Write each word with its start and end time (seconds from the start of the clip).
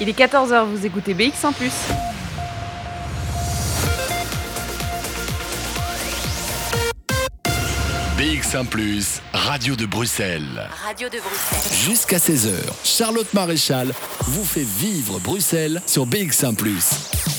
Il 0.00 0.08
est 0.08 0.18
14h, 0.18 0.64
vous 0.64 0.86
écoutez 0.86 1.12
BX 1.12 1.44
en 1.44 1.52
plus. 1.52 1.72
BX1⁇ 8.16 8.66
Radio 9.34 9.76
de 9.76 9.84
Bruxelles. 9.84 10.68
Radio 10.86 11.08
de 11.10 11.18
Bruxelles. 11.18 11.78
Jusqu'à 11.84 12.16
16h, 12.16 12.52
Charlotte 12.82 13.32
Maréchal 13.34 13.92
vous 14.22 14.44
fait 14.44 14.64
vivre 14.64 15.18
Bruxelles 15.20 15.82
sur 15.86 16.06
BX1⁇ 16.06 16.54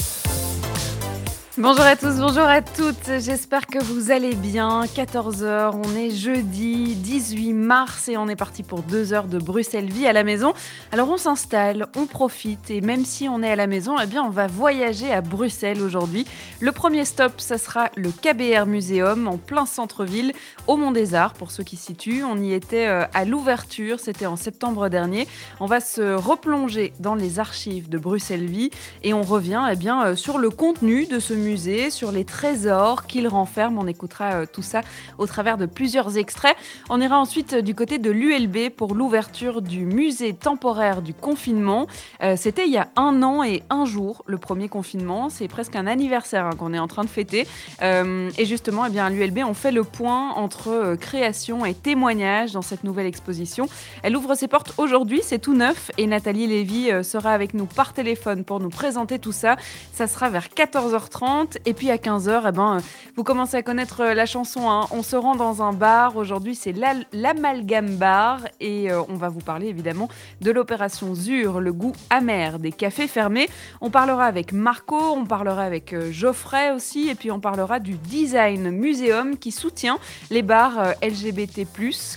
Bonjour 1.61 1.85
à 1.85 1.95
tous, 1.95 2.15
bonjour 2.17 2.41
à 2.41 2.63
toutes, 2.63 3.19
j'espère 3.19 3.67
que 3.67 3.77
vous 3.77 4.09
allez 4.09 4.33
bien. 4.33 4.81
14h, 4.85 5.75
on 5.75 5.95
est 5.95 6.09
jeudi 6.09 6.95
18 6.95 7.53
mars 7.53 8.09
et 8.09 8.17
on 8.17 8.27
est 8.29 8.35
parti 8.35 8.63
pour 8.63 8.81
deux 8.81 9.13
heures 9.13 9.27
de 9.27 9.37
Bruxelles 9.37 9.85
Vie 9.91 10.07
à 10.07 10.13
la 10.13 10.23
maison. 10.23 10.55
Alors 10.91 11.11
on 11.11 11.17
s'installe, 11.17 11.85
on 11.95 12.07
profite 12.07 12.71
et 12.71 12.81
même 12.81 13.05
si 13.05 13.29
on 13.29 13.43
est 13.43 13.51
à 13.51 13.55
la 13.55 13.67
maison, 13.67 13.97
eh 14.01 14.07
bien 14.07 14.23
on 14.23 14.31
va 14.31 14.47
voyager 14.47 15.13
à 15.13 15.21
Bruxelles 15.21 15.83
aujourd'hui. 15.83 16.25
Le 16.61 16.71
premier 16.71 17.05
stop, 17.05 17.33
ça 17.37 17.59
sera 17.59 17.91
le 17.95 18.09
KBR 18.09 18.65
Museum 18.65 19.27
en 19.27 19.37
plein 19.37 19.67
centre-ville 19.67 20.33
au 20.65 20.77
Mont 20.77 20.91
des 20.91 21.13
Arts 21.13 21.35
pour 21.35 21.51
ceux 21.51 21.63
qui 21.63 21.77
se 21.77 21.85
situent. 21.85 22.23
On 22.23 22.41
y 22.41 22.53
était 22.53 22.87
euh, 22.87 23.05
à 23.13 23.23
l'ouverture, 23.23 23.99
c'était 23.99 24.25
en 24.25 24.35
septembre 24.35 24.89
dernier. 24.89 25.27
On 25.59 25.67
va 25.67 25.79
se 25.79 26.15
replonger 26.15 26.91
dans 26.99 27.13
les 27.13 27.37
archives 27.37 27.87
de 27.87 27.99
Bruxelles 27.99 28.47
Vie 28.47 28.71
et 29.03 29.13
on 29.13 29.21
revient 29.21 29.67
eh 29.71 29.75
bien, 29.75 30.07
euh, 30.07 30.15
sur 30.15 30.39
le 30.39 30.49
contenu 30.49 31.05
de 31.05 31.19
ce 31.19 31.35
musée 31.35 31.50
sur 31.89 32.11
les 32.13 32.23
trésors 32.23 33.07
qu'il 33.07 33.27
renferme. 33.27 33.77
On 33.77 33.85
écoutera 33.85 34.41
euh, 34.41 34.45
tout 34.51 34.61
ça 34.61 34.81
au 35.17 35.25
travers 35.25 35.57
de 35.57 35.65
plusieurs 35.65 36.17
extraits. 36.17 36.55
On 36.89 37.01
ira 37.01 37.19
ensuite 37.19 37.53
euh, 37.53 37.61
du 37.61 37.75
côté 37.75 37.97
de 37.97 38.09
l'ULB 38.09 38.69
pour 38.69 38.95
l'ouverture 38.95 39.61
du 39.61 39.85
musée 39.85 40.33
temporaire 40.33 41.01
du 41.01 41.13
confinement. 41.13 41.87
Euh, 42.23 42.35
c'était 42.37 42.65
il 42.65 42.71
y 42.71 42.77
a 42.77 42.87
un 42.95 43.21
an 43.21 43.43
et 43.43 43.63
un 43.69 43.83
jour, 43.83 44.23
le 44.27 44.37
premier 44.37 44.69
confinement. 44.69 45.29
C'est 45.29 45.49
presque 45.49 45.75
un 45.75 45.87
anniversaire 45.87 46.45
hein, 46.45 46.51
qu'on 46.57 46.73
est 46.73 46.79
en 46.79 46.87
train 46.87 47.03
de 47.03 47.09
fêter. 47.09 47.45
et 47.81 48.45
justement, 48.45 48.85
eh 48.85 48.89
bien, 48.89 49.05
à 49.05 49.09
l'ULB, 49.09 49.39
on 49.39 49.53
fait 49.53 49.71
le 49.71 49.83
point 49.83 50.31
entre 50.35 50.95
création 50.99 51.65
et 51.65 51.73
témoignage 51.73 52.53
dans 52.53 52.61
cette 52.61 52.83
nouvelle 52.83 53.07
exposition. 53.07 53.67
Elle 54.03 54.15
ouvre 54.15 54.35
ses 54.35 54.47
portes 54.47 54.73
aujourd'hui, 54.77 55.21
c'est 55.23 55.39
tout 55.39 55.53
neuf. 55.53 55.91
Et 55.97 56.07
Nathalie 56.07 56.47
Lévy 56.47 56.89
sera 57.03 57.33
avec 57.33 57.53
nous 57.53 57.65
par 57.65 57.93
téléphone 57.93 58.43
pour 58.43 58.59
nous 58.59 58.69
présenter 58.69 59.19
tout 59.19 59.31
ça. 59.31 59.57
Ça 59.93 60.07
sera 60.07 60.29
vers 60.29 60.47
14h30. 60.47 61.40
Et 61.65 61.73
puis 61.73 61.89
à 61.91 61.97
15h, 61.97 62.43
eh 62.47 62.51
ben, 62.51 62.77
vous 63.15 63.23
commencez 63.23 63.57
à 63.57 63.63
connaître 63.63 64.01
euh, 64.01 64.13
la 64.13 64.25
chanson. 64.25 64.69
Hein. 64.69 64.87
On 64.91 65.03
se 65.03 65.15
rend 65.15 65.35
dans 65.35 65.61
un 65.61 65.73
bar. 65.73 66.15
Aujourd'hui, 66.15 66.55
c'est 66.55 66.73
l'Amalgame 67.13 67.95
Bar. 67.95 68.41
Et 68.59 68.91
euh, 68.91 69.01
on 69.09 69.15
va 69.15 69.29
vous 69.29 69.39
parler 69.39 69.67
évidemment 69.67 70.09
de 70.41 70.51
l'opération 70.51 71.15
ZUR, 71.15 71.59
le 71.59 71.73
goût 71.73 71.93
amer 72.09 72.59
des 72.59 72.71
cafés 72.71 73.07
fermés. 73.07 73.49
On 73.81 73.89
parlera 73.89 74.25
avec 74.25 74.53
Marco, 74.53 74.97
on 74.97 75.25
parlera 75.25 75.63
avec 75.63 75.93
euh, 75.93 76.11
Geoffrey 76.11 76.71
aussi. 76.71 77.09
Et 77.09 77.15
puis 77.15 77.31
on 77.31 77.39
parlera 77.39 77.79
du 77.79 77.93
Design 77.93 78.69
Museum 78.71 79.37
qui 79.37 79.51
soutient 79.51 79.97
les 80.29 80.41
bars 80.41 80.93
LGBT, 81.01 81.67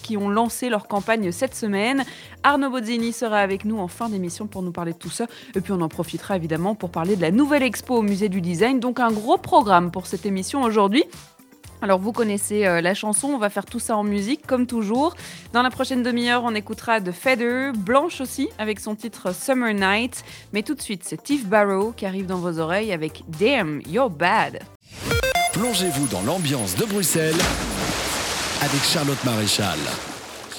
qui 0.03 0.17
ont 0.17 0.29
lancé 0.29 0.69
leur 0.69 0.87
campagne 0.87 1.33
cette 1.33 1.55
semaine. 1.55 2.05
Arnaud 2.43 2.71
Bozzini 2.71 3.13
sera 3.13 3.39
avec 3.39 3.65
nous 3.65 3.79
en 3.79 3.89
fin 3.89 4.11
d'émission 4.11 4.47
pour 4.47 4.63
nous 4.63 4.71
parler 4.71 4.93
de 4.93 4.99
tout 4.99 5.11
ça. 5.11 5.27
Et 5.55 5.61
puis 5.61 5.73
on 5.73 5.81
en 5.81 5.89
profitera 5.89 6.37
évidemment 6.37 6.75
pour 6.75 6.91
parler 6.91 7.17
de 7.17 7.23
la 7.23 7.31
nouvelle 7.31 7.63
expo 7.63 7.97
au 7.97 8.03
musée 8.03 8.29
du 8.29 8.43
design. 8.43 8.81
Donc 8.81 9.01
un 9.05 9.13
gros 9.13 9.37
programme 9.37 9.91
pour 9.91 10.07
cette 10.07 10.25
émission 10.25 10.63
aujourd'hui. 10.63 11.05
Alors 11.83 11.99
vous 11.99 12.13
connaissez 12.13 12.65
euh, 12.65 12.81
la 12.81 12.95
chanson, 12.95 13.29
on 13.29 13.39
va 13.39 13.51
faire 13.51 13.67
tout 13.67 13.79
ça 13.79 13.97
en 13.97 14.05
musique 14.05 14.47
comme 14.47 14.67
toujours. 14.67 15.15
Dans 15.53 15.63
la 15.63 15.71
prochaine 15.71 16.03
demi-heure, 16.03 16.43
on 16.45 16.55
écoutera 16.55 17.01
The 17.01 17.13
Feather, 17.13 17.75
Blanche 17.75 18.23
aussi 18.23 18.49
avec 18.59 18.81
son 18.81 18.95
titre 18.95 19.35
Summer 19.35 19.75
Night. 19.75 20.25
Mais 20.55 20.63
tout 20.63 20.75
de 20.75 20.81
suite, 20.81 21.03
c'est 21.05 21.23
Tiff 21.23 21.47
Barrow 21.47 21.93
qui 21.93 22.07
arrive 22.07 22.27
dans 22.27 22.39
vos 22.39 22.59
oreilles 22.59 22.93
avec 22.93 23.23
Damn, 23.29 23.83
You're 23.87 24.09
Bad. 24.09 24.61
Plongez-vous 25.53 26.07
dans 26.07 26.23
l'ambiance 26.23 26.75
de 26.77 26.87
Bruxelles 26.87 27.37
avec 28.63 28.83
Charlotte 28.83 29.23
Maréchal. 29.25 29.79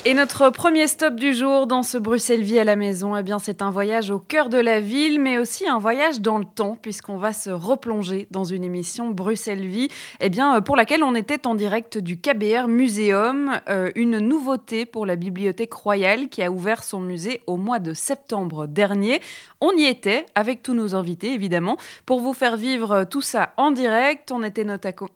Et 0.07 0.13
notre 0.13 0.51
premier 0.51 0.85
stop 0.85 1.15
du 1.15 1.33
jour 1.33 1.65
dans 1.65 1.81
ce 1.81 1.97
Bruxelles 1.97 2.43
Vie 2.43 2.59
à 2.59 2.63
la 2.63 2.75
maison, 2.75 3.17
eh 3.17 3.23
bien, 3.23 3.39
c'est 3.39 3.63
un 3.63 3.71
voyage 3.71 4.11
au 4.11 4.19
cœur 4.19 4.49
de 4.49 4.59
la 4.59 4.79
ville, 4.79 5.19
mais 5.19 5.39
aussi 5.39 5.67
un 5.67 5.79
voyage 5.79 6.21
dans 6.21 6.37
le 6.37 6.45
temps, 6.45 6.77
puisqu'on 6.79 7.17
va 7.17 7.33
se 7.33 7.49
replonger 7.49 8.27
dans 8.29 8.43
une 8.43 8.63
émission 8.63 9.09
Bruxelles 9.09 9.65
Vie, 9.65 9.87
eh 10.19 10.29
bien, 10.29 10.57
euh, 10.57 10.61
pour 10.61 10.75
laquelle 10.75 11.03
on 11.03 11.15
était 11.15 11.47
en 11.47 11.55
direct 11.55 11.97
du 11.97 12.19
KBR 12.19 12.67
Museum, 12.67 13.59
euh, 13.67 13.89
une 13.95 14.19
nouveauté 14.19 14.85
pour 14.85 15.07
la 15.07 15.15
Bibliothèque 15.15 15.73
Royale 15.73 16.29
qui 16.29 16.43
a 16.43 16.51
ouvert 16.51 16.83
son 16.83 16.99
musée 16.99 17.41
au 17.47 17.57
mois 17.57 17.79
de 17.79 17.95
septembre 17.95 18.67
dernier. 18.67 19.21
On 19.67 19.75
y 19.75 19.85
était 19.85 20.27
avec 20.35 20.61
tous 20.61 20.75
nos 20.75 20.93
invités, 20.93 21.33
évidemment, 21.33 21.77
pour 22.05 22.21
vous 22.21 22.35
faire 22.35 22.55
vivre 22.55 23.03
tout 23.05 23.23
ça 23.23 23.53
en 23.57 23.71
direct. 23.71 24.31
On 24.31 24.43
était 24.43 24.63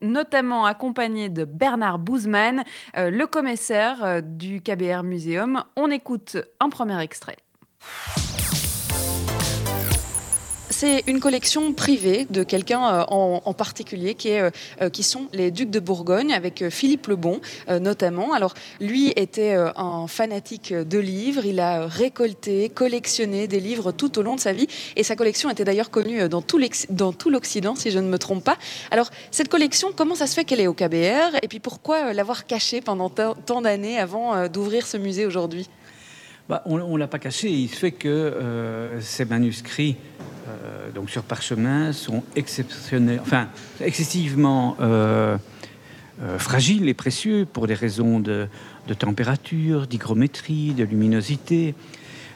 notamment 0.01 0.65
accompagné 0.65 1.29
de 1.29 1.45
Bernard 1.45 1.99
Bouzman, 1.99 2.63
euh, 2.97 3.11
le 3.11 3.27
commissaire 3.27 4.23
du 4.23 4.61
KBR 4.61 5.03
Museum. 5.03 5.63
On 5.75 5.91
écoute 5.91 6.37
un 6.59 6.69
premier 6.69 6.99
extrait. 6.99 7.37
C'est 10.79 11.03
une 11.07 11.19
collection 11.19 11.73
privée 11.73 12.25
de 12.29 12.41
quelqu'un 12.41 12.81
euh, 12.81 13.03
en, 13.09 13.53
particulier 13.53 14.15
qui, 14.15 14.29
est, 14.29 14.39
euh, 14.39 14.49
euh, 14.81 14.89
qui 14.89 15.03
sont 15.03 15.27
les 15.33 15.51
ducs 15.51 15.71
de 15.71 15.81
Bourgogne 15.81 16.31
avec 16.31 16.69
Philippe 16.69 17.07
le 17.07 17.17
Bon 17.17 17.41
notamment. 17.81 18.31
Alors 18.31 18.53
lui 18.79 19.11
était 19.17 19.55
un 19.75 20.07
fanatique 20.07 20.73
de 20.73 20.97
livres, 20.97 21.45
il 21.45 21.59
a 21.59 21.85
récolté, 21.85 22.69
collectionné 22.69 23.47
des 23.47 23.59
livres 23.59 23.91
tout 23.91 24.17
au 24.19 24.21
long 24.21 24.35
de 24.35 24.39
sa 24.39 24.53
vie 24.53 24.67
et 24.95 25.03
sa 25.03 25.17
collection 25.17 25.49
était 25.49 25.65
d'ailleurs 25.65 25.89
connue 25.89 26.29
dans 26.29 26.41
tout 26.41 26.59
l'Occident 27.29 27.75
si 27.75 27.91
je 27.91 27.99
ne 27.99 28.07
me 28.07 28.17
trompe 28.17 28.45
pas. 28.45 28.57
Alors 28.91 29.09
cette 29.31 29.49
collection, 29.49 29.89
comment 29.93 30.15
ça 30.15 30.27
se 30.27 30.33
fait 30.33 30.45
qu'elle 30.45 30.61
est 30.61 30.67
au 30.67 30.73
KBR 30.73 31.39
et 31.41 31.47
puis 31.49 31.59
pourquoi 31.59 32.13
l'avoir 32.13 32.45
cachée 32.45 32.79
pendant 32.79 33.09
tant 33.09 33.61
d'années 33.61 33.99
avant 33.99 34.47
d'ouvrir 34.47 34.87
ce 34.87 34.95
musée 34.95 35.25
aujourd'hui? 35.25 35.67
Bah, 36.47 36.63
on 36.65 36.77
ne 36.77 36.97
l'a 36.97 37.07
pas 37.07 37.19
caché. 37.19 37.49
Il 37.49 37.67
se 37.67 37.75
fait 37.75 37.91
que 37.91 38.89
ces 39.01 39.25
manuscrits 39.25 39.97
euh, 40.49 40.91
donc 40.91 41.09
sur 41.09 41.23
parchemin 41.23 41.91
sont 41.93 42.23
exceptionnels, 42.35 43.19
enfin 43.21 43.47
excessivement 43.81 44.77
euh, 44.79 45.37
euh, 46.21 46.39
fragiles 46.39 46.87
et 46.89 46.93
précieux 46.93 47.45
pour 47.51 47.67
des 47.67 47.73
raisons 47.73 48.19
de, 48.19 48.47
température, 48.97 49.87
d'hygrométrie, 49.87 50.73
de 50.73 50.83
luminosité. 50.83 51.75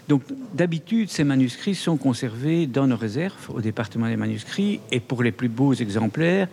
Donc 0.10 0.22
d'habitude, 0.54 1.10
ces 1.10 1.24
manuscrits 1.24 1.76
sont 1.76 1.98
conservés 1.98 2.68
dans 2.68 2.88
nos 2.88 2.98
réserves, 2.98 3.50
au 3.50 3.62
département 3.62 4.08
des 4.08 4.18
manuscrits, 4.18 4.80
et 4.92 5.00
pour 5.00 5.24
les 5.24 5.32
plus 5.32 5.50
beaux 5.50 5.74
exemplaires, 5.74 6.48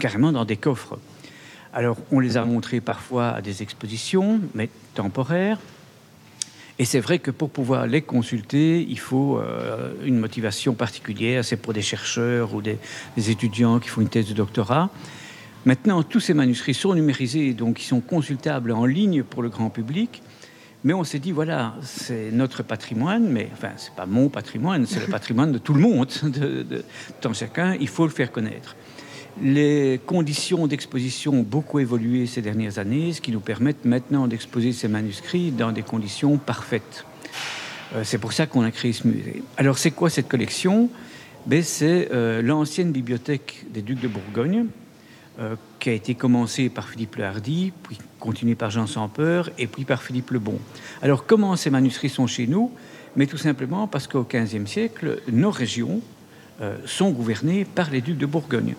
carrément 0.00 0.32
dans 0.32 0.44
des 0.44 0.56
coffres. 0.56 0.98
Alors 1.72 1.98
on 2.10 2.18
les 2.18 2.36
a 2.36 2.44
montrés 2.44 2.80
parfois 2.80 3.28
à 3.28 3.42
des 3.42 3.62
expositions, 3.62 4.40
mais 4.54 4.70
temporaires, 4.94 5.58
et 6.78 6.84
c'est 6.84 7.00
vrai 7.00 7.18
que 7.18 7.32
pour 7.32 7.50
pouvoir 7.50 7.86
les 7.88 8.02
consulter, 8.02 8.86
il 8.88 9.00
faut 9.00 9.38
euh, 9.38 9.92
une 10.04 10.18
motivation 10.18 10.74
particulière. 10.74 11.44
C'est 11.44 11.56
pour 11.56 11.72
des 11.72 11.82
chercheurs 11.82 12.54
ou 12.54 12.62
des, 12.62 12.78
étudiants 13.16 13.80
qui 13.80 13.88
font 13.88 14.00
une 14.00 14.08
thèse 14.08 14.28
de 14.28 14.34
doctorat. 14.34 14.88
Maintenant, 15.64 16.04
tous 16.04 16.20
ces 16.20 16.34
manuscrits 16.34 16.74
sont 16.74 16.94
numérisés, 16.94 17.52
donc 17.52 17.82
ils 17.82 17.86
sont 17.86 18.00
consultables 18.00 18.70
en 18.70 18.86
ligne 18.86 19.24
pour 19.24 19.42
le 19.42 19.48
grand 19.48 19.70
public. 19.70 20.22
Mais 20.84 20.92
on 20.92 21.02
s'est 21.02 21.18
dit, 21.18 21.32
voilà, 21.32 21.74
c'est 21.82 22.30
notre 22.30 22.62
patrimoine, 22.62 23.28
mais 23.28 23.50
enfin, 23.52 23.70
c'est 23.76 23.94
pas 23.94 24.06
mon 24.06 24.28
patrimoine, 24.28 24.86
c'est 24.86 25.00
le 25.00 25.06
patrimoine 25.10 25.50
de 25.50 25.58
tout 25.58 25.74
le 25.74 25.80
monde, 25.80 26.08
de, 26.22 26.62
de, 26.62 26.84
de 27.22 27.32
chacun, 27.34 27.74
il 27.80 27.88
faut 27.88 28.04
le 28.04 28.12
faire 28.12 28.30
connaître. 28.30 28.76
Les 29.40 30.00
conditions 30.04 30.66
d'exposition 30.66 31.32
ont 31.32 31.42
beaucoup 31.42 31.78
évolué 31.78 32.26
ces 32.26 32.42
dernières 32.42 32.78
années, 32.78 33.12
ce 33.12 33.20
qui 33.20 33.30
nous 33.30 33.40
permet 33.40 33.74
maintenant 33.84 34.26
d'exposer 34.26 34.72
ces 34.72 34.88
manuscrits 34.88 35.52
dans 35.52 35.70
des 35.70 35.82
conditions 35.82 36.38
parfaites. 36.38 37.04
Euh, 37.94 38.02
c'est 38.04 38.18
pour 38.18 38.32
ça 38.32 38.46
qu'on 38.46 38.62
a 38.62 38.70
créé 38.70 38.92
ce 38.92 39.06
musée. 39.06 39.42
Alors 39.56 39.78
c'est 39.78 39.92
quoi 39.92 40.10
cette 40.10 40.28
collection? 40.28 40.90
Ben, 41.46 41.62
C'est 41.62 42.08
euh, 42.12 42.42
l'ancienne 42.42 42.90
bibliothèque 42.90 43.64
des 43.70 43.80
Ducs 43.80 44.00
de 44.00 44.08
Bourgogne, 44.08 44.66
euh, 45.38 45.54
qui 45.78 45.90
a 45.90 45.92
été 45.92 46.16
commencée 46.16 46.68
par 46.68 46.88
Philippe 46.88 47.16
le 47.16 47.24
Hardy, 47.24 47.72
puis 47.84 47.96
continuée 48.18 48.56
par 48.56 48.70
Jean 48.70 49.08
Peur, 49.08 49.50
et 49.56 49.68
puis 49.68 49.84
par 49.84 50.02
Philippe 50.02 50.32
le 50.32 50.40
Bon. 50.40 50.58
Alors 51.00 51.26
comment 51.26 51.54
ces 51.54 51.70
manuscrits 51.70 52.10
sont 52.10 52.26
chez 52.26 52.48
nous? 52.48 52.72
Mais 53.14 53.26
tout 53.26 53.38
simplement 53.38 53.86
parce 53.86 54.08
qu'au 54.08 54.26
XVe 54.28 54.66
siècle, 54.66 55.22
nos 55.32 55.50
régions 55.50 56.00
sont 56.84 57.10
gouvernées 57.10 57.64
par 57.64 57.88
les 57.90 58.00
ducs 58.00 58.18
de 58.18 58.26
Bourgogne. 58.26 58.74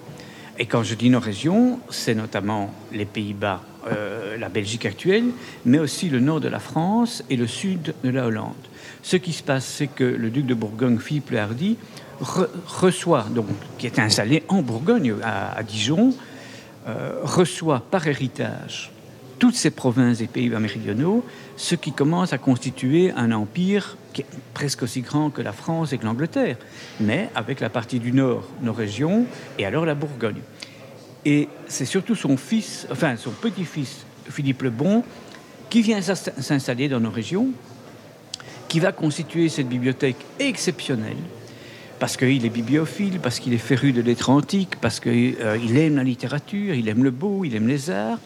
Et 0.61 0.65
quand 0.65 0.83
je 0.83 0.93
dis 0.93 1.09
nos 1.09 1.21
régions, 1.21 1.79
c'est 1.89 2.13
notamment 2.13 2.73
les 2.91 3.05
Pays-Bas, 3.05 3.61
euh, 3.87 4.37
la 4.37 4.49
Belgique 4.49 4.85
actuelle, 4.85 5.23
mais 5.65 5.79
aussi 5.79 6.09
le 6.09 6.19
nord 6.19 6.41
de 6.41 6.49
la 6.49 6.59
France 6.59 7.23
et 7.29 7.37
le 7.37 7.47
sud 7.47 7.93
de 8.03 8.09
la 8.09 8.27
Hollande. 8.27 8.53
Ce 9.01 9.15
qui 9.15 9.31
se 9.31 9.41
passe, 9.41 9.65
c'est 9.65 9.87
que 9.87 10.03
le 10.03 10.29
duc 10.29 10.45
de 10.45 10.53
Bourgogne, 10.53 10.99
Philippe 10.99 11.29
le 11.29 11.39
Hardy, 11.39 11.77
reçoit, 12.19 13.25
donc, 13.33 13.45
qui 13.77 13.85
est 13.85 13.99
installé 13.99 14.43
en 14.49 14.61
Bourgogne, 14.61 15.15
à, 15.23 15.63
Dijon, 15.63 16.13
euh, 16.89 17.21
reçoit 17.23 17.79
par 17.79 18.05
héritage 18.05 18.91
toutes 19.39 19.55
ces 19.55 19.71
provinces 19.71 20.21
et 20.21 20.27
pays 20.27 20.49
méridionaux, 20.49 21.25
ce 21.55 21.75
qui 21.75 21.93
commence 21.93 22.33
à 22.33 22.37
constituer 22.37 23.11
un 23.11 23.31
empire 23.31 23.97
qui 24.13 24.21
est 24.21 24.25
presque 24.53 24.83
aussi 24.83 25.01
grand 25.01 25.29
que 25.29 25.41
la 25.41 25.53
France 25.53 25.93
et 25.93 25.97
que 25.97 26.05
l'Angleterre, 26.05 26.57
mais 26.99 27.29
avec 27.35 27.61
la 27.61 27.69
partie 27.69 27.99
du 27.99 28.11
nord, 28.11 28.47
nos 28.61 28.73
régions, 28.73 29.25
et 29.57 29.65
alors 29.65 29.85
la 29.85 29.95
Bourgogne. 29.95 30.41
Et 31.25 31.47
c'est 31.67 31.85
surtout 31.85 32.15
son 32.15 32.37
fils, 32.37 32.85
enfin 32.91 33.15
son 33.15 33.31
petit-fils, 33.31 34.05
Philippe 34.29 34.61
le 34.63 34.69
Bon, 34.69 35.03
qui 35.69 35.81
vient 35.81 36.01
s'installer 36.01 36.89
dans 36.89 36.99
nos 36.99 37.11
régions, 37.11 37.47
qui 38.67 38.79
va 38.79 38.91
constituer 38.91 39.49
cette 39.49 39.67
bibliothèque 39.67 40.17
exceptionnelle, 40.39 41.17
parce 41.99 42.17
qu'il 42.17 42.45
est 42.45 42.49
bibliophile, 42.49 43.19
parce 43.19 43.39
qu'il 43.39 43.53
est 43.53 43.57
féru 43.57 43.91
de 43.91 44.01
lettres 44.01 44.29
antiques, 44.29 44.75
parce 44.81 44.99
qu'il 44.99 45.35
euh, 45.41 45.75
aime 45.75 45.95
la 45.95 46.03
littérature, 46.03 46.73
il 46.73 46.87
aime 46.87 47.03
le 47.03 47.11
beau, 47.11 47.43
il 47.45 47.55
aime 47.55 47.67
les 47.67 47.89
arts. 47.89 48.19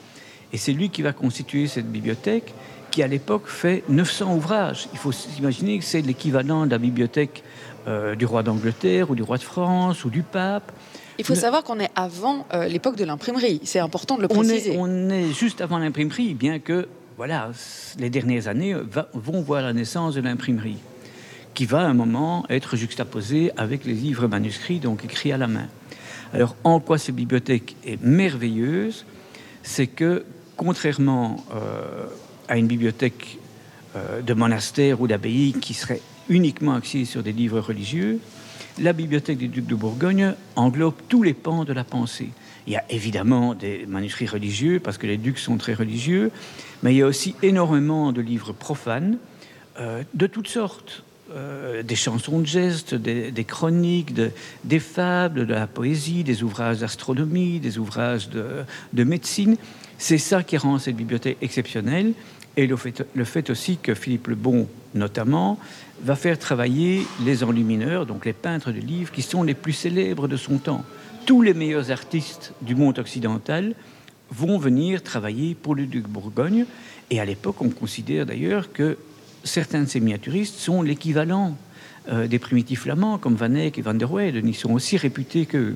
Et 0.53 0.57
c'est 0.57 0.71
lui 0.71 0.89
qui 0.89 1.01
va 1.01 1.11
constituer 1.13 1.67
cette 1.67 1.91
bibliothèque 1.91 2.53
qui, 2.91 3.01
à 3.01 3.07
l'époque, 3.07 3.47
fait 3.47 3.83
900 3.89 4.35
ouvrages. 4.35 4.87
Il 4.93 4.99
faut 4.99 5.11
s'imaginer 5.11 5.79
que 5.79 5.83
c'est 5.83 6.01
l'équivalent 6.01 6.67
de 6.67 6.71
la 6.71 6.77
bibliothèque 6.77 7.43
euh, 7.87 8.15
du 8.15 8.25
roi 8.25 8.43
d'Angleterre 8.43 9.09
ou 9.09 9.15
du 9.15 9.23
roi 9.23 9.37
de 9.37 9.43
France 9.43 10.05
ou 10.05 10.11
du 10.11 10.21
pape. 10.21 10.71
Il 11.17 11.25
faut 11.25 11.35
savoir 11.35 11.63
qu'on 11.63 11.79
est 11.79 11.89
avant 11.95 12.45
euh, 12.53 12.67
l'époque 12.67 12.95
de 12.95 13.03
l'imprimerie. 13.03 13.61
C'est 13.63 13.79
important 13.79 14.15
de 14.15 14.21
le 14.21 14.27
préciser. 14.27 14.75
On 14.77 15.09
est, 15.09 15.31
juste 15.33 15.61
avant 15.61 15.79
l'imprimerie, 15.79 16.35
bien 16.35 16.59
que 16.59 16.87
voilà, 17.17 17.51
les 17.99 18.09
dernières 18.09 18.47
années 18.47 18.75
vont 19.13 19.41
voir 19.41 19.61
la 19.61 19.73
naissance 19.73 20.15
de 20.15 20.21
l'imprimerie, 20.21 20.77
qui 21.53 21.65
va 21.65 21.81
à 21.81 21.85
un 21.85 21.93
moment 21.93 22.45
être 22.49 22.75
juxtaposée 22.75 23.51
avec 23.57 23.85
les 23.85 23.93
livres 23.93 24.27
manuscrits, 24.27 24.79
donc 24.79 25.03
écrits 25.03 25.31
à 25.31 25.37
la 25.37 25.47
main. 25.47 25.67
Alors, 26.33 26.55
en 26.63 26.79
quoi 26.79 26.97
cette 26.97 27.15
bibliothèque 27.15 27.75
est 27.85 28.01
merveilleuse, 28.01 29.05
c'est 29.61 29.87
que, 29.87 30.25
contrairement 30.57 31.43
euh, 31.53 32.05
à 32.47 32.57
une 32.57 32.67
bibliothèque 32.67 33.39
euh, 33.95 34.21
de 34.21 34.33
monastère 34.33 35.01
ou 35.01 35.07
d'abbaye 35.07 35.53
qui 35.53 35.73
serait 35.73 36.01
uniquement 36.29 36.73
axée 36.73 37.05
sur 37.05 37.23
des 37.23 37.31
livres 37.31 37.59
religieux, 37.59 38.19
la 38.79 38.93
bibliothèque 38.93 39.37
du 39.37 39.47
duc 39.47 39.67
de 39.67 39.75
Bourgogne 39.75 40.33
englobe 40.55 40.95
tous 41.09 41.21
les 41.21 41.33
pans 41.33 41.63
de 41.63 41.73
la 41.73 41.83
pensée. 41.83 42.29
Il 42.65 42.73
y 42.73 42.75
a 42.75 42.83
évidemment 42.89 43.53
des 43.53 43.85
manuscrits 43.85 44.25
religieux, 44.25 44.79
parce 44.79 44.97
que 44.97 45.05
les 45.05 45.17
ducs 45.17 45.37
sont 45.37 45.57
très 45.57 45.73
religieux, 45.73 46.31
mais 46.81 46.93
il 46.93 46.97
y 46.97 47.01
a 47.01 47.05
aussi 47.05 47.35
énormément 47.43 48.11
de 48.11 48.21
livres 48.21 48.53
profanes, 48.53 49.17
euh, 49.79 50.03
de 50.13 50.27
toutes 50.27 50.47
sortes. 50.47 51.03
Des 51.83 51.95
chansons 51.95 52.41
de 52.41 52.45
gestes, 52.45 52.93
des, 52.93 53.43
chroniques, 53.43 54.13
des 54.13 54.79
fables, 54.79 55.47
de 55.47 55.53
la 55.53 55.65
poésie, 55.65 56.23
des 56.23 56.43
ouvrages 56.43 56.77
d'astronomie, 56.77 57.59
des 57.59 57.79
ouvrages 57.79 58.29
de, 58.29 59.03
médecine. 59.03 59.57
C'est 59.97 60.17
ça 60.17 60.43
qui 60.43 60.57
rend 60.57 60.79
cette 60.79 60.95
bibliothèque 60.95 61.37
exceptionnelle. 61.41 62.13
Et 62.55 62.67
le 62.67 62.75
fait, 63.25 63.49
aussi 63.49 63.77
que 63.77 63.95
Philippe 63.95 64.27
le 64.27 64.35
Bon, 64.35 64.67
notamment, 64.93 65.57
va 66.03 66.15
faire 66.15 66.37
travailler 66.37 67.07
les 67.25 67.43
enlumineurs, 67.43 68.05
donc 68.05 68.25
les 68.25 68.33
peintres 68.33 68.71
de 68.71 68.79
livres, 68.79 69.11
qui 69.11 69.23
sont 69.23 69.41
les 69.41 69.55
plus 69.55 69.73
célèbres 69.73 70.27
de 70.27 70.37
son 70.37 70.59
temps 70.59 70.85
tous 71.25 71.41
les 71.41 71.53
meilleurs 71.53 71.91
artistes 71.91 72.53
du 72.61 72.75
monde 72.75 72.99
occidental 72.99 73.75
vont 74.29 74.57
venir 74.57 75.03
travailler 75.03 75.55
pour 75.55 75.75
le 75.75 75.85
duc 75.85 76.07
Bourgogne. 76.07 76.65
Et 77.09 77.19
à 77.19 77.25
l'époque, 77.25 77.61
on 77.61 77.69
considère 77.69 78.25
d'ailleurs 78.25 78.71
que 78.73 78.97
certains 79.43 79.83
de 79.83 79.87
ces 79.87 79.99
miniaturistes 79.99 80.55
sont 80.55 80.81
l'équivalent 80.81 81.55
euh, 82.09 82.27
des 82.27 82.39
primitifs 82.39 82.81
flamands, 82.81 83.17
comme 83.17 83.35
Van 83.35 83.53
Eyck 83.53 83.77
et 83.77 83.81
Van 83.81 83.93
der 83.93 84.11
Weyden. 84.11 84.47
Ils 84.47 84.55
sont 84.55 84.73
aussi 84.73 84.97
réputés 84.97 85.45
qu'eux. 85.45 85.75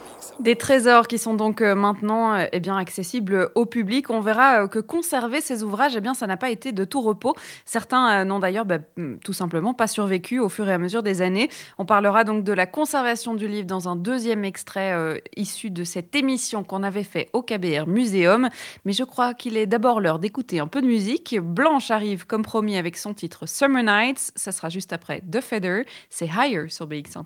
des 0.41 0.55
trésors 0.55 1.07
qui 1.07 1.17
sont 1.17 1.33
donc 1.33 1.61
euh, 1.61 1.75
maintenant 1.75 2.33
euh, 2.33 2.45
eh 2.51 2.59
bien, 2.59 2.77
accessibles 2.77 3.49
au 3.55 3.65
public. 3.65 4.09
On 4.09 4.21
verra 4.21 4.63
euh, 4.63 4.67
que 4.67 4.79
conserver 4.79 5.41
ces 5.41 5.63
ouvrages, 5.63 5.95
eh 5.95 6.01
bien, 6.01 6.13
ça 6.13 6.27
n'a 6.27 6.37
pas 6.37 6.49
été 6.49 6.71
de 6.71 6.83
tout 6.83 7.01
repos. 7.01 7.35
Certains 7.65 8.25
n'ont 8.25 8.39
d'ailleurs 8.39 8.65
bah, 8.65 8.79
mm, 8.97 9.17
tout 9.17 9.33
simplement 9.33 9.73
pas 9.73 9.87
survécu 9.87 10.39
au 10.39 10.49
fur 10.49 10.67
et 10.67 10.73
à 10.73 10.77
mesure 10.77 11.03
des 11.03 11.21
années. 11.21 11.49
On 11.77 11.85
parlera 11.85 12.23
donc 12.23 12.43
de 12.43 12.53
la 12.53 12.65
conservation 12.65 13.33
du 13.33 13.47
livre 13.47 13.67
dans 13.67 13.87
un 13.87 13.95
deuxième 13.95 14.43
extrait 14.43 15.21
issu 15.35 15.69
de 15.69 15.83
cette 15.83 16.15
émission 16.15 16.63
qu'on 16.63 16.83
avait 16.83 17.03
fait 17.03 17.29
au 17.33 17.41
KBR 17.41 17.87
Muséum. 17.87 18.49
Mais 18.85 18.93
je 18.93 19.03
crois 19.03 19.33
qu'il 19.33 19.57
est 19.57 19.67
d'abord 19.67 20.01
l'heure 20.01 20.19
d'écouter 20.19 20.59
un 20.59 20.67
peu 20.67 20.81
de 20.81 20.87
musique. 20.87 21.39
Blanche 21.39 21.91
arrive 21.91 22.25
comme 22.25 22.43
promis 22.43 22.77
avec 22.77 22.97
son 22.97 23.13
titre 23.13 23.45
Summer 23.45 23.83
Nights. 23.83 24.31
Ça 24.35 24.51
sera 24.51 24.69
juste 24.69 24.93
après 24.93 25.21
The 25.21 25.41
Feather. 25.41 25.83
C'est 26.09 26.27
Higher 26.27 26.69
sur 26.69 26.87
BX1 26.87 27.25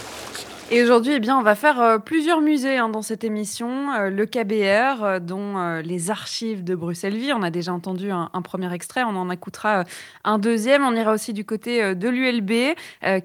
Et 0.73 0.81
aujourd'hui, 0.81 1.15
eh 1.17 1.19
bien, 1.19 1.37
on 1.37 1.41
va 1.41 1.55
faire 1.55 1.81
euh, 1.81 1.97
plusieurs 1.97 2.39
musées 2.39 2.77
hein, 2.77 2.87
dans 2.87 3.01
cette 3.01 3.25
émission. 3.25 3.91
Euh, 3.91 4.09
le 4.09 4.25
KBR, 4.25 5.03
euh, 5.03 5.19
dont 5.19 5.81
les 5.83 6.09
archives 6.09 6.63
de 6.63 6.75
Bruxelles-Vie. 6.75 7.33
On 7.33 7.43
a 7.43 7.49
déjà 7.49 7.73
entendu 7.73 8.09
un, 8.09 8.29
premier 8.41 8.73
extrait, 8.73 9.03
on 9.03 9.17
en 9.17 9.29
écoutera 9.29 9.83
un 10.23 10.39
deuxième. 10.39 10.85
On 10.85 10.95
ira 10.95 11.11
aussi 11.11 11.33
du 11.33 11.43
côté 11.43 11.93
de 11.93 12.07
l'ULB, 12.07 12.75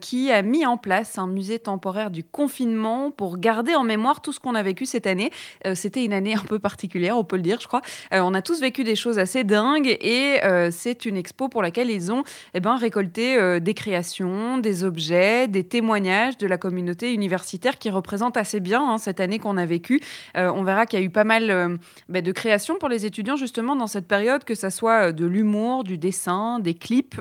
qui 0.01 0.33
a 0.33 0.43
mis 0.43 0.67
en 0.67 0.77
place 0.77 1.19
un 1.19 1.27
musée 1.27 1.59
temporaire 1.59 2.11
du 2.11 2.25
confinement 2.25 3.11
pour 3.13 3.39
garder 3.39 3.75
en 3.75 3.85
mémoire 3.85 4.21
tout 4.23 4.33
ce 4.33 4.41
qu'on 4.41 4.55
a 4.55 4.63
vécu 4.63 4.87
cette 4.87 5.07
année. 5.07 5.31
C'était 5.75 6.05
une 6.05 6.13
année 6.13 6.35
un 6.39 6.45
peu 6.45 6.59
particulière, 6.59 7.17
on 7.17 7.25
peut 7.25 7.37
le 7.37 7.43
dire, 7.43 7.61
je 7.61 7.69
crois. 7.69 7.83
on 8.13 8.35
a 8.35 8.43
tous 8.43 8.61
vécu 8.61 8.83
des 8.85 8.97
choses 8.97 9.19
assez 9.19 9.45
dingues 9.45 9.97
et 10.01 10.41
c'est 10.71 11.07
une 11.07 11.17
expo 11.17 11.49
pour 11.49 11.63
laquelle 11.63 11.91
ils 11.91 12.13
ont 12.13 12.25
eh 12.55 12.61
ben, 12.61 12.77
récolté 12.77 13.61
des 13.61 13.75
créations, 13.75 14.59
des 14.59 14.85
objets, 14.85 15.49
des 15.49 15.65
témoignages 15.65 16.39
de 16.39 16.47
la 16.47 16.59
communauté 16.59 17.13
universitaire 17.13 17.36
qui 17.79 17.91
représente 17.91 18.37
assez 18.37 18.61
bien 18.61 18.83
hein, 18.83 18.99
cette 18.99 19.21
année 19.21 19.39
qu'on 19.39 19.57
a 19.57 19.67
vécue. 19.67 20.01
Euh, 20.37 20.51
on 20.55 20.63
verra 20.63 20.87
qu'il 20.87 20.99
y 20.99 21.03
a 21.03 21.05
eu 21.05 21.11
pas 21.11 21.25
mal 21.25 21.51
euh, 21.51 21.77
bah, 22.09 22.21
de 22.21 22.33
créations 22.33 22.77
pour 22.79 22.89
les 22.89 23.07
étudiants 23.07 23.37
justement 23.37 23.77
dans 23.77 23.87
cette 23.87 24.07
période, 24.07 24.45
que 24.45 24.55
ça 24.55 24.71
soit 24.71 25.09
euh, 25.09 25.13
de 25.13 25.27
l'humour, 25.27 25.85
du 25.85 25.99
dessin, 25.99 26.59
des 26.59 26.75
clips. 26.75 27.21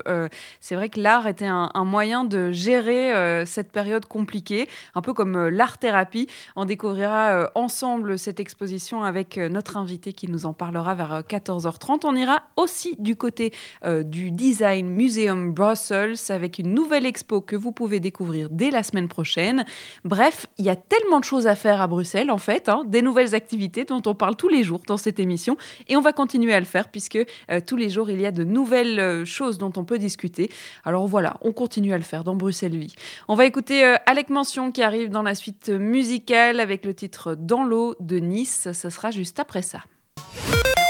c'est 0.60 0.74
vrai 0.74 0.88
que 0.88 1.00
l'art 1.00 1.26
était 1.26 1.46
un, 1.46 1.70
moyen 1.84 2.24
de 2.24 2.52
gérer 2.52 3.44
cette 3.46 3.70
période 3.72 4.06
compliquée, 4.06 4.68
un 4.94 5.02
peu 5.02 5.12
comme 5.12 5.48
l'art-thérapie. 5.48 6.26
On 6.56 6.64
découvrira 6.64 7.50
ensemble 7.54 8.18
cette 8.18 8.40
exposition 8.40 9.02
avec 9.02 9.36
notre 9.36 9.76
invité 9.76 10.12
qui 10.12 10.28
nous 10.28 10.46
en 10.46 10.52
parlera 10.52 10.94
vers 10.94 11.20
14h30. 11.22 12.00
On 12.04 12.14
ira 12.16 12.42
aussi 12.56 12.96
du 12.98 13.16
côté 13.16 13.52
du 13.84 14.30
Design 14.30 14.88
Museum 14.88 15.52
Brussels 15.52 16.16
avec 16.28 16.58
une 16.58 16.74
nouvelle 16.74 17.06
expo 17.06 17.40
que 17.40 17.56
vous 17.56 17.72
pouvez 17.72 18.00
découvrir 18.00 18.48
dès 18.50 18.70
la 18.70 18.82
semaine 18.82 19.08
prochaine. 19.08 19.64
Bref, 20.06 20.46
il 20.56 20.64
y 20.64 20.70
a 20.70 20.76
tellement 20.76 21.18
de 21.18 21.24
choses 21.24 21.48
à 21.48 21.56
faire 21.56 21.82
à 21.82 21.88
Bruxelles, 21.88 22.30
en 22.30 22.38
fait, 22.38 22.68
hein, 22.68 22.84
des 22.86 23.02
nouvelles 23.02 23.34
activités 23.34 23.84
dont 23.84 24.02
on 24.06 24.14
parle 24.14 24.36
tous 24.36 24.48
les 24.48 24.62
jours 24.62 24.80
dans 24.86 24.96
cette 24.96 25.18
émission. 25.18 25.56
Et 25.88 25.96
on 25.96 26.00
va 26.00 26.12
continuer 26.12 26.54
à 26.54 26.60
le 26.60 26.64
faire 26.64 26.90
puisque 26.90 27.18
euh, 27.50 27.60
tous 27.66 27.74
les 27.74 27.90
jours, 27.90 28.08
il 28.08 28.20
y 28.20 28.26
a 28.26 28.30
de 28.30 28.44
nouvelles 28.44 29.00
euh, 29.00 29.24
choses 29.24 29.58
dont 29.58 29.72
on 29.74 29.84
peut 29.84 29.98
discuter. 29.98 30.48
Alors 30.84 31.08
voilà, 31.08 31.38
on 31.40 31.52
continue 31.52 31.92
à 31.92 31.98
le 31.98 32.04
faire 32.04 32.22
dans 32.22 32.36
Bruxelles 32.36 32.76
Vie. 32.76 32.94
On 33.26 33.34
va 33.34 33.46
écouter 33.46 33.84
euh, 33.84 33.96
Alec 34.06 34.30
Mention 34.30 34.70
qui 34.70 34.84
arrive 34.84 35.10
dans 35.10 35.22
la 35.22 35.34
suite 35.34 35.70
musicale 35.70 36.60
avec 36.60 36.84
le 36.84 36.94
titre 36.94 37.34
Dans 37.34 37.64
l'eau 37.64 37.96
de 37.98 38.20
Nice. 38.20 38.68
Ce 38.72 38.90
sera 38.90 39.10
juste 39.10 39.40
après 39.40 39.62
ça. 39.62 39.80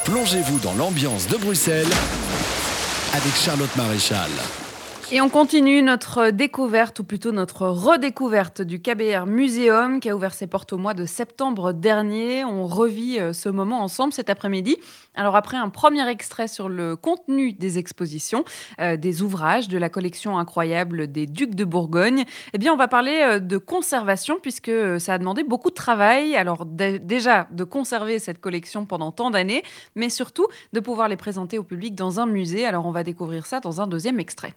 Plongez-vous 0.04 0.58
dans 0.58 0.74
l'ambiance 0.74 1.26
de 1.26 1.38
Bruxelles 1.38 1.88
avec 3.14 3.34
Charlotte 3.34 3.74
Maréchal. 3.76 4.30
Et 5.12 5.20
on 5.20 5.28
continue 5.28 5.82
notre 5.82 6.30
découverte, 6.30 6.98
ou 6.98 7.04
plutôt 7.04 7.30
notre 7.30 7.68
redécouverte 7.68 8.60
du 8.60 8.82
KBR 8.82 9.26
Muséum 9.26 10.00
qui 10.00 10.10
a 10.10 10.16
ouvert 10.16 10.34
ses 10.34 10.48
portes 10.48 10.72
au 10.72 10.78
mois 10.78 10.94
de 10.94 11.06
septembre 11.06 11.72
dernier. 11.72 12.44
On 12.44 12.66
revit 12.66 13.20
euh, 13.20 13.32
ce 13.32 13.48
moment 13.48 13.84
ensemble 13.84 14.12
cet 14.12 14.30
après-midi. 14.30 14.76
Alors 15.14 15.36
après 15.36 15.58
un 15.58 15.68
premier 15.68 16.08
extrait 16.08 16.48
sur 16.48 16.68
le 16.68 16.96
contenu 16.96 17.52
des 17.52 17.78
expositions, 17.78 18.44
euh, 18.80 18.96
des 18.96 19.22
ouvrages 19.22 19.68
de 19.68 19.78
la 19.78 19.88
collection 19.90 20.38
incroyable 20.38 21.06
des 21.06 21.28
Ducs 21.28 21.54
de 21.54 21.64
Bourgogne, 21.64 22.24
eh 22.52 22.58
bien 22.58 22.72
on 22.72 22.76
va 22.76 22.88
parler 22.88 23.20
euh, 23.22 23.38
de 23.38 23.58
conservation 23.58 24.40
puisque 24.42 24.72
ça 24.98 25.14
a 25.14 25.18
demandé 25.18 25.44
beaucoup 25.44 25.70
de 25.70 25.76
travail. 25.76 26.34
Alors 26.34 26.66
déjà 26.66 27.46
de 27.52 27.62
conserver 27.62 28.18
cette 28.18 28.40
collection 28.40 28.86
pendant 28.86 29.12
tant 29.12 29.30
d'années, 29.30 29.62
mais 29.94 30.10
surtout 30.10 30.48
de 30.72 30.80
pouvoir 30.80 31.08
les 31.08 31.16
présenter 31.16 31.60
au 31.60 31.62
public 31.62 31.94
dans 31.94 32.18
un 32.18 32.26
musée. 32.26 32.66
Alors 32.66 32.86
on 32.86 32.92
va 32.92 33.04
découvrir 33.04 33.46
ça 33.46 33.60
dans 33.60 33.80
un 33.80 33.86
deuxième 33.86 34.18
extrait. 34.18 34.56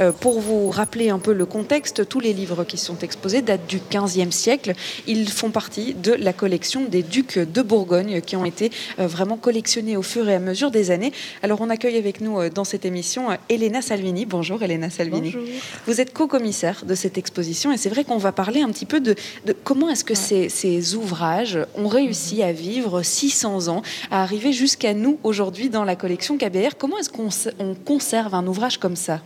Euh, 0.00 0.12
pour 0.12 0.40
vous 0.40 0.70
rappeler 0.70 1.10
un 1.10 1.18
peu 1.18 1.32
le 1.32 1.46
contexte, 1.46 2.08
tous 2.08 2.20
les 2.20 2.32
livres 2.32 2.64
qui 2.64 2.78
sont 2.78 2.98
exposés 2.98 3.42
datent 3.42 3.66
du 3.66 3.80
XVe 3.90 4.30
siècle. 4.30 4.72
Ils 5.06 5.28
font 5.30 5.50
partie 5.50 5.94
de 5.94 6.12
la 6.12 6.32
collection 6.32 6.84
des 6.84 7.02
ducs 7.02 7.38
de 7.38 7.62
Bourgogne 7.62 8.20
qui 8.20 8.36
ont 8.36 8.44
été 8.44 8.70
euh, 8.98 9.06
vraiment 9.06 9.36
collectionnés 9.36 9.96
au 9.96 10.02
fur 10.02 10.28
et 10.28 10.34
à 10.34 10.40
mesure 10.40 10.70
des 10.70 10.90
années. 10.90 11.12
Alors 11.42 11.60
on 11.60 11.70
accueille 11.70 11.96
avec 11.96 12.20
nous 12.20 12.40
euh, 12.40 12.50
dans 12.50 12.64
cette 12.64 12.84
émission 12.84 13.28
Elena 13.48 13.82
Salvini. 13.82 14.26
Bonjour 14.26 14.62
Elena 14.62 14.90
Salvini. 14.90 15.30
Bonjour. 15.32 15.42
Vous 15.86 16.00
êtes 16.00 16.12
co-commissaire 16.12 16.84
de 16.84 16.94
cette 16.94 17.18
exposition 17.18 17.72
et 17.72 17.76
c'est 17.76 17.90
vrai 17.90 18.04
qu'on 18.04 18.18
va 18.18 18.32
parler 18.32 18.62
un 18.62 18.70
petit 18.70 18.86
peu 18.86 19.00
de, 19.00 19.14
comment 19.62 19.88
est-ce 19.88 20.04
que 20.04 20.14
ces, 20.14 20.48
ces, 20.48 20.94
ouvrages 20.94 21.58
ont 21.76 21.88
réussi 21.88 22.42
à 22.42 22.52
vivre 22.52 23.02
600 23.02 23.68
ans, 23.68 23.82
à 24.10 24.22
arriver 24.22 24.52
jusqu'à 24.52 24.94
nous 24.94 25.18
aujourd'hui 25.22 25.70
dans 25.70 25.84
la 25.84 25.96
collection 25.96 26.36
KBR. 26.36 26.76
Comment 26.78 26.98
est-ce 26.98 27.10
qu'on 27.10 27.74
conserve 27.84 28.34
un 28.34 28.46
ouvrage 28.46 28.78
comme 28.78 28.96
ça? 28.96 29.20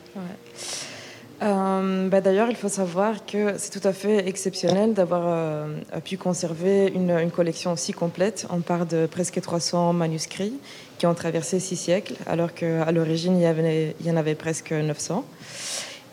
Euh, 1.41 2.09
bah, 2.09 2.21
d'ailleurs, 2.21 2.51
il 2.51 2.57
faut 2.57 2.69
savoir 2.69 3.25
que 3.25 3.55
c'est 3.59 3.79
tout 3.79 3.87
à 3.87 3.93
fait 3.93 4.27
exceptionnel 4.29 4.93
d'avoir 4.93 5.23
euh, 5.27 5.77
pu 6.05 6.17
conserver 6.17 6.93
une, 6.95 7.31
collection 7.31 7.73
aussi 7.73 7.93
complète. 7.93 8.47
On 8.51 8.61
parle 8.61 8.89
de 8.89 9.07
presque 9.07 9.41
300 9.41 9.93
manuscrits 9.93 10.55
qui 10.99 11.07
ont 11.07 11.15
traversé 11.15 11.61
six 11.61 11.77
siècles, 11.77 12.15
alors 12.27 12.55
qu'à 12.55 12.91
l'origine, 12.91 13.37
il, 13.41 14.07
y 14.07 14.11
en 14.11 14.17
avait 14.17 14.35
presque 14.35 14.73
900. 14.73 15.25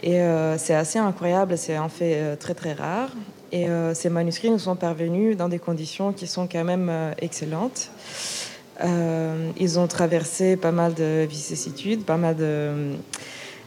Et 0.04 0.22
euh, 0.22 0.60
c'est 0.60 0.76
assez 0.76 1.00
incroyable, 1.00 1.58
c'est 1.58 1.76
un 1.76 1.90
fait 1.90 2.36
très 2.38 2.54
très 2.54 2.74
rare. 2.74 3.10
Et 3.52 3.68
ces 3.94 4.10
manuscrits 4.10 4.50
nous 4.50 4.60
sont 4.60 4.76
parvenus 4.76 5.38
dans 5.38 5.48
des 5.48 5.60
conditions 5.60 6.12
qui 6.12 6.28
sont 6.28 6.46
quand 6.46 6.66
même 6.66 6.92
excellentes. 7.20 7.90
ils 8.84 9.80
ont 9.80 9.88
traversé 9.88 10.58
pas 10.58 10.74
mal 10.74 10.94
de 10.94 11.26
vicissitudes, 11.26 12.04
pas 12.04 12.18
mal 12.18 12.36
de 12.36 12.96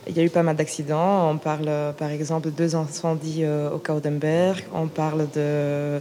il 0.06 0.16
y 0.16 0.20
a 0.20 0.22
eu 0.22 0.30
pas 0.30 0.42
mal 0.42 0.56
d'accidents. 0.56 1.30
On 1.30 1.38
parle 1.38 1.68
euh, 1.68 1.92
par 1.92 2.10
exemple 2.10 2.46
de 2.46 2.50
deux 2.50 2.76
incendies 2.76 3.44
euh, 3.44 3.70
au 3.70 3.78
Kaudenberg. 3.78 4.64
On 4.72 4.86
parle 4.86 5.26
de. 5.34 6.00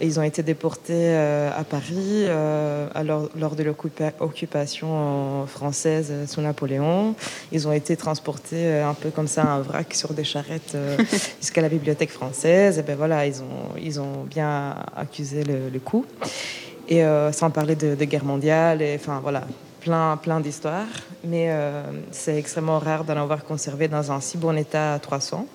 Ils 0.00 0.18
ont 0.18 0.22
été 0.22 0.42
déportés 0.42 0.92
euh, 0.92 1.50
à 1.56 1.62
Paris 1.62 2.26
alors, 2.94 3.28
lors 3.36 3.54
de 3.54 3.62
l'occupation 3.62 5.46
française 5.46 6.12
sous 6.26 6.40
Napoléon. 6.40 7.14
Ils 7.52 7.68
ont 7.68 7.72
été 7.72 7.96
transportés 7.96 8.80
un 8.80 8.94
peu 8.94 9.10
comme 9.10 9.28
ça, 9.28 9.44
un 9.44 9.60
vrac 9.60 9.94
sur 9.94 10.12
des 10.12 10.24
charrettes 10.24 10.76
jusqu'à 11.40 11.62
la 11.62 11.68
bibliothèque 11.68 12.10
française. 12.10 12.78
Et 12.78 12.82
ben 12.82 12.96
voilà, 12.96 13.26
ils 13.26 13.40
ont, 13.40 13.78
ils 13.80 14.00
ont 14.00 14.24
bien 14.28 14.74
accusé 14.96 15.44
le, 15.44 15.78
coup. 15.78 16.04
Et 16.88 17.02
sans 17.32 17.50
parler 17.50 17.76
de, 17.76 17.94
de 17.94 18.04
guerre 18.04 18.24
mondiale. 18.24 18.82
Et 18.82 18.96
enfin 18.96 19.20
voilà, 19.22 19.44
plein, 19.84 20.16
plein 20.16 20.40
d'histoires, 20.40 20.86
mais 21.24 21.48
euh, 21.50 21.82
c'est 22.10 22.38
extrêmement 22.38 22.78
rare 22.78 23.04
d'en 23.04 23.18
avoir 23.18 23.44
conservé 23.44 23.86
dans 23.86 24.10
un 24.10 24.20
si 24.20 24.38
bon 24.38 24.56
état 24.56 24.94
à 24.94 24.98
300. 24.98 25.46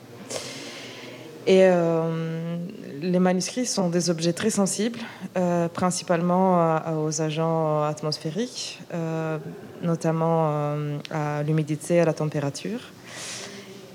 Et 1.48 1.62
euh, 1.64 2.58
les 3.02 3.18
manuscrits 3.18 3.66
sont 3.66 3.90
des 3.90 4.12
objets 4.12 4.34
très 4.34 4.52
sensibles, 4.52 5.00
euh, 5.36 5.68
principalement 5.68 6.80
aux 7.04 7.22
agents 7.22 7.82
atmosphériques, 7.84 8.80
notamment 9.82 10.74
à 11.10 11.42
l'humidité 11.42 11.96
et 11.96 12.02
à 12.02 12.06
la 12.06 12.14
température. 12.14 12.82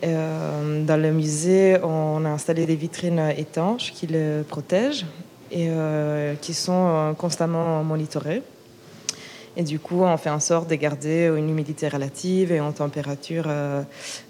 dans 0.03 1.01
le 1.01 1.11
musée, 1.13 1.79
on 1.85 2.25
a 2.25 2.31
installé 2.31 2.67
des 2.67 2.77
vitrines 2.77 3.33
étanches 3.37 3.93
qui 3.93 4.09
les 4.09 4.43
protègent 4.49 5.07
et 5.53 5.69
qui 6.41 6.55
sont 6.55 7.15
constamment 7.17 7.85
monitorées. 7.85 8.43
Et 9.57 9.63
du 9.63 9.79
coup, 9.79 10.03
on 10.03 10.17
fait 10.17 10.31
en 10.31 10.41
sorte 10.41 10.69
de 10.69 10.75
garder 10.75 11.33
une 11.37 11.49
humidité 11.49 11.89
relative 11.89 12.51
et 12.53 12.61
en 12.61 12.73
température 12.73 13.45
euh, 13.47 13.83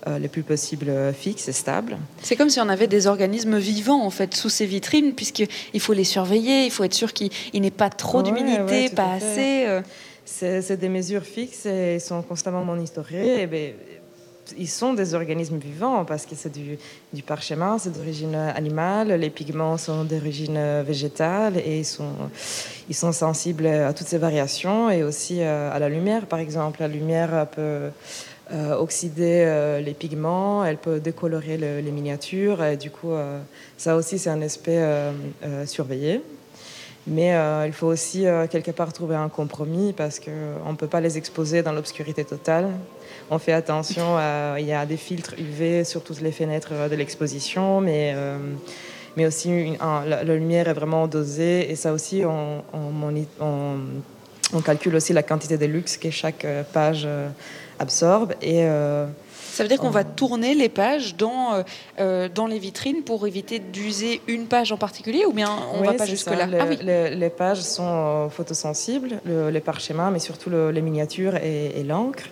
euh, 0.06 0.18
le 0.18 0.28
plus 0.28 0.42
possible 0.42 0.90
fixe 1.14 1.48
et 1.48 1.52
stable. 1.52 1.96
C'est 2.22 2.36
comme 2.36 2.50
si 2.50 2.60
on 2.60 2.68
avait 2.68 2.86
des 2.86 3.06
organismes 3.06 3.58
vivants 3.58 4.04
en 4.04 4.10
fait 4.10 4.34
sous 4.34 4.50
ces 4.50 4.66
vitrines, 4.66 5.14
puisqu'il 5.14 5.80
faut 5.80 5.94
les 5.94 6.04
surveiller, 6.04 6.64
il 6.64 6.70
faut 6.70 6.84
être 6.84 6.94
sûr 6.94 7.12
qu'il 7.12 7.30
n'ait 7.54 7.70
pas 7.70 7.90
trop 7.90 8.22
d'humidité, 8.22 8.90
pas 8.90 9.12
assez. 9.14 9.64
Euh. 9.66 9.80
C'est 10.26 10.78
des 10.78 10.88
mesures 10.88 11.22
fixes 11.22 11.66
et 11.66 11.98
sont 11.98 12.22
constamment 12.22 12.64
monitorées. 12.64 13.42
Et 13.42 13.46
ben, 13.46 13.74
ils 14.58 14.68
sont 14.68 14.94
des 14.94 15.14
organismes 15.14 15.58
vivants 15.58 16.04
parce 16.04 16.26
que 16.26 16.34
c'est 16.34 16.52
du, 16.52 17.22
parchemin, 17.22 17.78
c'est 17.78 17.90
d'origine 17.90 18.34
animale, 18.34 19.12
les 19.12 19.30
pigments 19.30 19.76
sont 19.78 20.04
d'origine 20.04 20.82
végétale 20.82 21.58
et 21.58 21.80
ils 21.80 21.84
sont, 21.84 22.12
ils 22.88 22.94
sont 22.94 23.12
sensibles 23.12 23.66
à 23.66 23.92
toutes 23.92 24.06
ces 24.06 24.18
variations 24.18 24.90
et 24.90 25.02
aussi 25.02 25.40
euh, 25.40 25.72
à 25.72 25.78
la 25.78 25.88
lumière, 25.88 26.26
par 26.26 26.38
exemple. 26.38 26.80
La 26.80 26.88
lumière 26.88 27.46
peut 27.54 27.90
euh, 28.52 28.76
oxyder 28.76 29.44
euh, 29.46 29.80
les 29.80 29.94
pigments, 29.94 30.64
elle 30.64 30.76
peut 30.76 31.00
décolorer 31.00 31.56
les 31.56 31.90
miniatures 31.90 32.62
et 32.64 32.76
du 32.76 32.90
coup, 32.90 33.12
ça 33.76 33.96
aussi, 33.96 34.18
c'est 34.18 34.30
un 34.30 34.42
aspect 34.42 34.82
surveillé. 35.66 36.20
Mais 37.06 37.36
il 37.66 37.72
faut 37.72 37.86
aussi 37.86 38.24
quelque 38.50 38.70
part 38.70 38.92
trouver 38.92 39.14
un 39.14 39.28
compromis 39.28 39.92
parce 39.92 40.18
qu'on 40.18 40.70
ne 40.70 40.76
peut 40.76 40.86
pas 40.86 41.00
les 41.00 41.18
exposer 41.18 41.62
dans 41.62 41.72
l'obscurité 41.72 42.24
totale 42.24 42.70
on 43.30 43.38
fait 43.38 43.52
attention, 43.52 44.16
il 44.58 44.66
y 44.66 44.72
a 44.72 44.84
des 44.86 44.96
filtres 44.96 45.34
UV 45.38 45.84
sur 45.84 46.02
toutes 46.02 46.20
les 46.20 46.32
fenêtres 46.32 46.88
de 46.90 46.94
l'exposition, 46.96 47.80
mais, 47.80 48.12
euh, 48.14 48.38
mais 49.16 49.26
aussi 49.26 49.76
la, 49.80 50.22
lumière 50.24 50.68
est 50.68 50.74
vraiment 50.74 51.06
dosée 51.06 51.70
et 51.70 51.76
ça 51.76 51.92
aussi, 51.92 52.22
on, 52.24 52.62
on, 53.40 54.60
calcule 54.60 54.94
aussi 54.94 55.12
la 55.12 55.22
quantité 55.22 55.58
de 55.58 55.66
luxe 55.66 55.96
que 55.96 56.10
chaque 56.10 56.44
euh, 56.44 56.62
page 56.72 57.04
euh, 57.06 57.28
absorbe. 57.78 58.34
Et, 58.42 58.66
ça 59.54 59.62
veut 59.62 59.68
dire 59.68 59.78
qu'on 59.78 59.90
va 59.90 60.04
tourner 60.04 60.54
les 60.54 60.68
pages 60.68 61.16
dans, 61.16 61.64
dans 62.34 62.46
les 62.46 62.58
vitrines 62.58 63.02
pour 63.02 63.26
éviter 63.26 63.58
d'user 63.58 64.20
une 64.26 64.46
page 64.46 64.72
en 64.72 64.76
particulier 64.76 65.24
ou 65.26 65.32
bien 65.32 65.50
on 65.72 65.80
ne 65.80 65.86
va 65.86 65.94
pas 65.94 66.06
jusque-là 66.06 66.48
ah 66.60 66.64
les, 67.14 67.30
pages 67.30 67.60
sont 67.60 68.28
photosensibles, 68.30 69.20
les 69.24 69.60
parchemins, 69.60 70.10
mais 70.10 70.18
surtout 70.18 70.50
les 70.50 70.82
miniatures 70.82 71.36
et 71.36 71.82
l'encre. 71.84 72.24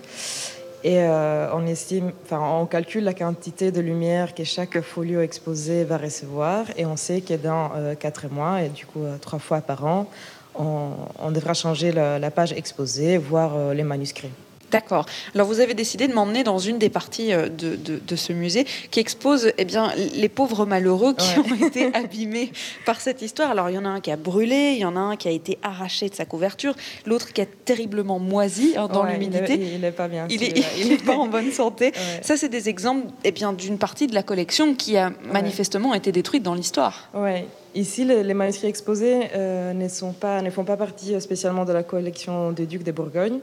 Et 0.85 0.99
euh, 0.99 1.55
on 1.55 1.67
estime, 1.67 2.11
enfin, 2.25 2.41
on 2.41 2.67
calcule 2.67 3.05
la 3.05 3.15
quantité 3.15 3.71
de 3.71 3.81
lumière 3.81 4.35
que 4.35 4.43
chaque 4.43 4.81
folio 4.81 5.21
exposé 5.21 5.85
va 5.85 5.97
recevoir, 5.97 6.67
et 6.77 6.87
on 6.87 6.97
sait 6.97 7.21
que 7.21 7.35
dans 7.35 7.71
euh, 7.77 7.95
quatre 7.95 8.29
mois, 8.29 8.63
et 8.63 8.69
du 8.69 8.85
coup 8.85 9.05
euh, 9.05 9.17
trois 9.19 9.39
fois 9.39 9.61
par 9.61 9.85
an, 9.87 10.09
on, 10.57 11.31
devra 11.31 11.55
changer 11.55 11.93
la, 11.93 12.31
page 12.31 12.53
exposée, 12.53 13.17
voire 13.17 13.73
les 13.73 13.85
manuscrits. 13.85 14.29
D'accord. 14.73 15.07
Alors 15.35 15.47
vous 15.47 15.61
avez 15.61 15.75
décidé 15.75 16.09
de 16.09 16.15
m'emmener 16.15 16.45
dans 16.45 16.59
une 16.59 16.79
des 16.79 16.89
parties 16.89 17.33
euh, 17.33 17.49
de, 17.49 17.77
de, 17.77 18.17
ce 18.17 18.33
musée 18.33 18.67
qui 18.91 19.01
expose 19.01 19.53
eh 19.59 19.65
bien, 19.65 19.93
les 20.15 20.29
pauvres 20.29 20.65
malheureux 20.65 21.15
qui 21.15 21.39
ont 21.39 21.67
été 21.67 21.95
abîmés 21.95 22.51
par 22.87 23.01
cette 23.01 23.23
histoire. 23.23 23.51
Alors 23.51 23.69
il 23.69 23.75
y 23.75 23.79
en 23.79 23.85
a 23.85 23.89
un 23.89 24.01
qui 24.01 24.11
a 24.11 24.17
brûlé, 24.17 24.73
il 24.73 24.79
y 24.79 24.85
en 24.85 24.97
a 24.97 25.01
un 25.01 25.17
qui 25.17 25.29
a 25.29 25.31
été 25.31 25.59
arraché 25.63 26.09
de 26.09 26.15
sa 26.15 26.25
couverture, 26.25 26.75
l'autre 27.07 27.33
qui 27.33 27.43
a 27.43 27.47
terriblement 27.47 28.19
moisi 28.19 28.75
hein, 28.77 28.89
dans 28.89 29.05
l'humidité. 29.05 29.55
Il 29.75 29.81
n'est 29.81 29.93
pas 29.93 30.09
bien. 30.09 30.27
Il 30.31 30.89
n'est 30.89 30.97
pas 30.97 31.17
en 31.17 31.27
bonne 31.27 31.53
santé. 31.53 31.93
Ça, 32.23 32.37
c'est 32.37 32.49
des 32.49 32.69
exemples 32.69 33.09
eh 33.25 33.33
bien, 33.33 33.53
d'une 33.53 33.79
partie 33.79 34.07
de 34.07 34.15
la 34.15 34.23
collection 34.23 34.75
qui 34.75 34.97
a 34.97 35.13
manifestement 35.31 35.95
été 35.95 36.13
détruite 36.13 36.43
dans 36.43 36.55
l'histoire. 36.55 37.09
Oui, 37.15 37.45
Ici, 37.75 38.05
les, 38.05 38.35
manuscrits 38.35 38.67
exposés 38.67 39.31
euh, 39.35 39.73
ne, 39.73 39.89
font 39.89 40.13
pas 40.13 40.77
partie 40.77 41.19
spécialement 41.23 41.65
de 41.65 41.73
la 41.73 41.83
collection 41.83 42.53
des 42.53 42.67
Ducs 42.67 42.83
de 42.83 42.93
Bourgogne, 42.93 43.39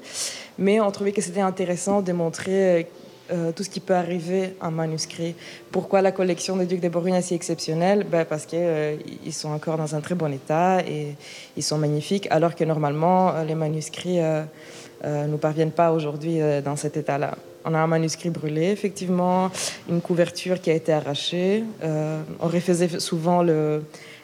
mais 0.60 0.80
on 0.80 0.92
trouvait 0.92 1.14
que 1.14 1.22
c'était 1.22 1.42
intéressant 1.42 2.04
de 2.04 2.12
montrer 2.12 2.88
euh, 3.32 3.52
tout 3.52 3.64
ce 3.64 3.72
qui 3.72 3.80
peut 3.80 3.96
arriver 3.96 4.54
en 4.62 4.70
manuscrit. 4.70 5.34
Pourquoi 5.72 6.04
la 6.04 6.12
collection 6.12 6.58
des 6.58 6.68
Ducs 6.68 6.80
de 6.80 6.90
Bourgogne 6.90 7.16
est 7.16 7.24
si 7.24 7.34
exceptionnelle? 7.34 8.06
Ben 8.08 8.24
Parce 8.24 8.46
qu'ils 8.46 8.60
euh, 8.62 8.98
sont 9.32 9.50
encore 9.50 9.78
dans 9.78 9.96
un 9.96 10.00
très 10.00 10.14
bon 10.14 10.32
état 10.32 10.82
et 10.82 11.16
ils 11.58 11.64
sont 11.64 11.80
magnifiques, 11.80 12.28
alors 12.30 12.54
que 12.54 12.64
normalement, 12.64 13.34
les 13.42 13.56
manuscrits 13.56 14.20
ne 14.20 15.26
nous 15.26 15.38
parviennent 15.38 15.72
pas 15.72 15.92
aujourd'hui 15.92 16.38
dans 16.64 16.76
cet 16.76 16.98
état-là. 16.98 17.36
On 17.66 17.74
a 17.74 17.80
un 17.80 17.88
manuscrit 17.88 18.30
brûlé, 18.30 18.68
effectivement, 18.68 19.50
une 19.90 20.02
couverture 20.02 20.62
qui 20.62 20.70
a 20.70 20.74
été 20.74 20.94
arrachée. 20.94 21.64
on 21.82 22.48
refaisait 22.48 23.00
souvent 23.00 23.44
le, 23.44 23.82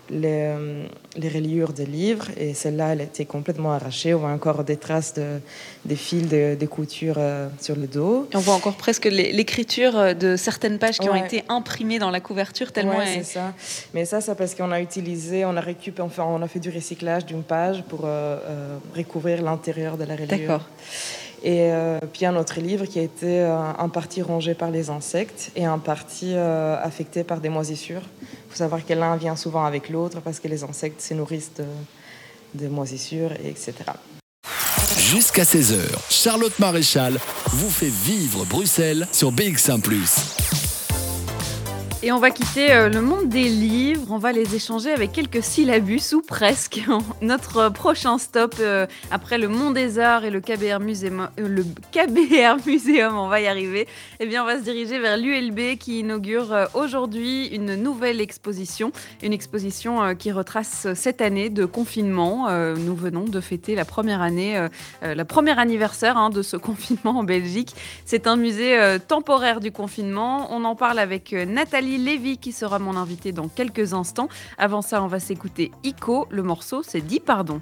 les, 0.09 0.53
euh, 0.55 0.85
les, 1.17 1.29
reliures 1.29 1.73
des 1.73 1.85
livres 1.85 2.27
et 2.37 2.53
celle-là, 2.53 2.93
elle 2.93 3.01
était 3.01 3.25
complètement 3.25 3.73
arrachée. 3.73 4.13
On 4.13 4.19
voit 4.19 4.31
encore 4.31 4.63
des 4.63 4.77
traces 4.77 5.13
de, 5.13 5.39
des 5.85 5.95
fils 5.95 6.27
de, 6.27 6.55
de 6.55 6.65
couture 6.65 7.15
euh, 7.17 7.47
sur 7.59 7.75
le 7.75 7.87
dos. 7.87 8.27
Et 8.31 8.35
on 8.37 8.39
voit 8.39 8.53
encore 8.53 8.75
presque 8.75 9.05
l'écriture 9.05 9.97
euh, 9.97 10.13
de 10.13 10.35
certaines 10.35 10.79
pages 10.79 10.99
qui 10.99 11.09
ont 11.09 11.15
été 11.15 11.43
imprimées 11.49 11.99
dans 11.99 12.11
la 12.11 12.19
couverture 12.19 12.71
tellement. 12.71 12.99
c'est 13.05 13.23
ça. 13.23 13.53
Mais 13.93 14.05
ça, 14.05 14.21
c'est 14.21 14.35
parce 14.35 14.55
qu'on 14.55 14.71
a 14.71 14.81
utilisé, 14.81 15.45
on 15.45 15.55
a 15.57 15.61
récupéré, 15.61 16.05
enfin, 16.05 16.25
on 16.27 16.41
a 16.41 16.47
fait 16.47 16.59
du 16.59 16.69
recyclage 16.69 17.25
d'une 17.25 17.43
page 17.43 17.83
pour 17.83 18.07
recouvrir 18.95 19.41
l'intérieur 19.41 19.97
de 19.97 20.03
la 20.03 20.15
reliure. 20.15 20.27
D'accord. 20.27 20.61
Et 21.43 21.71
puis 22.13 22.25
un 22.25 22.35
autre 22.35 22.59
livre 22.59 22.85
qui 22.85 22.99
a 22.99 23.03
été 23.03 23.45
en 23.77 23.89
partie 23.89 24.21
rongé 24.21 24.53
par 24.55 24.71
les 24.71 24.89
insectes 24.89 25.51
et 25.55 25.67
en 25.67 25.79
partie 25.79 26.33
affecté 26.35 27.23
par 27.23 27.39
des 27.39 27.49
moisissures 27.49 28.01
faut 28.55 28.59
savoir 28.59 28.85
que 28.85 28.93
l'un 28.93 29.17
vient 29.17 29.35
souvent 29.35 29.65
avec 29.65 29.89
l'autre 29.89 30.21
parce 30.21 30.39
que 30.39 30.47
les 30.47 30.63
insectes 30.63 31.01
se 31.01 31.13
nourrissent 31.13 31.51
de, 32.53 32.67
moisissures, 32.69 33.33
etc. 33.33 33.73
Jusqu'à 34.97 35.43
16h, 35.43 35.81
Charlotte 36.09 36.57
Maréchal 36.57 37.19
vous 37.47 37.69
fait 37.69 37.91
vivre 37.91 38.45
Bruxelles 38.45 39.07
sur 39.11 39.33
BX1⁇ 39.33 39.81
Et 42.03 42.11
on 42.11 42.19
va 42.19 42.29
quitter 42.29 42.71
euh, 42.71 42.89
le 42.89 43.01
monde 43.01 43.29
des 43.29 43.47
livres, 43.47 44.07
on 44.11 44.17
va 44.17 44.31
les 44.31 44.53
échanger 44.53 44.91
avec 44.91 45.11
quelques 45.11 45.41
syllabus 45.41 46.13
ou 46.13 46.21
presque. 46.21 46.83
Notre 47.21 47.69
prochain 47.69 48.17
stop 48.17 48.55
euh, 48.59 48.85
après 49.11 49.37
le 49.37 49.47
Mont 49.47 49.71
des 49.71 49.97
Arts 49.97 50.25
et 50.25 50.29
le 50.29 50.41
KBR 50.41 50.81
Museum, 50.81 51.29
euh, 51.39 51.47
le 51.47 51.63
KBR 51.91 52.57
on 53.13 53.27
va 53.27 53.41
y 53.41 53.47
arriver. 53.47 53.87
Eh 54.19 54.25
bien, 54.25 54.43
on 54.43 54.45
va 54.45 54.59
se 54.59 54.63
diriger 54.63 54.99
vers 54.99 55.17
l'ULB 55.17 55.77
qui 55.79 56.01
inaugure 56.01 56.67
aujourd'hui 56.73 57.47
une 57.47 57.75
nouvelle 57.75 58.19
exposition, 58.19 58.91
une 59.23 59.33
exposition 59.33 60.15
qui 60.15 60.31
retrace 60.31 60.87
cette 60.93 61.21
année 61.21 61.49
de 61.49 61.65
confinement. 61.65 62.49
Nous 62.75 62.95
venons 62.95 63.23
de 63.23 63.39
fêter 63.39 63.75
la 63.75 63.85
première 63.85 64.21
année, 64.21 64.67
la 65.01 65.25
première 65.25 65.59
anniversaire 65.59 66.17
hein, 66.17 66.29
de 66.29 66.41
ce 66.41 66.57
confinement 66.57 67.19
en 67.19 67.23
Belgique. 67.23 67.75
C'est 68.05 68.27
un 68.27 68.35
musée 68.35 68.77
temporaire 69.07 69.59
du 69.59 69.71
confinement. 69.71 70.47
On 70.51 70.63
en 70.63 70.75
parle 70.75 70.99
avec 70.99 71.31
Nathalie 71.33 71.84
Lévy 71.85 72.37
qui 72.37 72.51
sera 72.51 72.79
mon 72.79 72.97
invité 72.97 73.31
dans 73.31 73.47
quelques 73.47 73.93
instants. 73.93 74.29
Avant 74.57 74.81
ça, 74.81 75.01
on 75.03 75.07
va 75.07 75.19
s'écouter 75.19 75.71
Ico. 75.83 76.27
Le 76.29 76.43
morceau, 76.43 76.83
c'est 76.83 77.01
dit 77.01 77.19
pardon. 77.19 77.61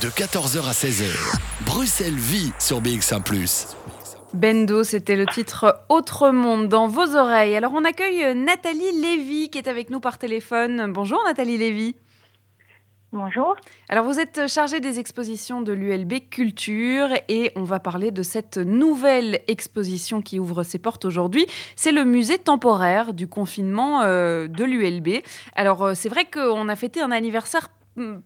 De 0.00 0.08
14h 0.08 0.64
à 0.68 0.72
16h, 0.72 1.10
Bruxelles 1.66 2.14
vit 2.14 2.52
sur 2.58 2.80
BX1⁇ 2.80 3.22
Bendo, 4.34 4.84
c'était 4.84 5.16
le 5.16 5.26
titre 5.26 5.82
Autre 5.88 6.30
monde 6.30 6.68
dans 6.68 6.86
vos 6.86 7.16
oreilles. 7.16 7.56
Alors 7.56 7.72
on 7.74 7.84
accueille 7.84 8.34
Nathalie 8.34 9.00
Lévy 9.00 9.48
qui 9.48 9.58
est 9.58 9.68
avec 9.68 9.90
nous 9.90 10.00
par 10.00 10.18
téléphone. 10.18 10.92
Bonjour 10.92 11.20
Nathalie 11.24 11.56
Lévy. 11.56 11.96
Bonjour. 13.10 13.56
Alors 13.88 14.04
vous 14.04 14.20
êtes 14.20 14.48
chargée 14.48 14.80
des 14.80 14.98
expositions 14.98 15.62
de 15.62 15.72
l'ULB 15.72 16.28
Culture 16.28 17.08
et 17.28 17.52
on 17.56 17.62
va 17.62 17.80
parler 17.80 18.10
de 18.10 18.22
cette 18.22 18.58
nouvelle 18.58 19.40
exposition 19.48 20.20
qui 20.20 20.38
ouvre 20.38 20.62
ses 20.62 20.78
portes 20.78 21.06
aujourd'hui. 21.06 21.46
C'est 21.74 21.90
le 21.90 22.04
musée 22.04 22.36
temporaire 22.36 23.14
du 23.14 23.26
confinement 23.26 24.02
euh, 24.02 24.46
de 24.46 24.62
l'ULB. 24.62 25.22
Alors 25.56 25.84
euh, 25.86 25.94
c'est 25.94 26.10
vrai 26.10 26.26
qu'on 26.26 26.68
a 26.68 26.76
fêté 26.76 27.00
un 27.00 27.10
anniversaire 27.10 27.70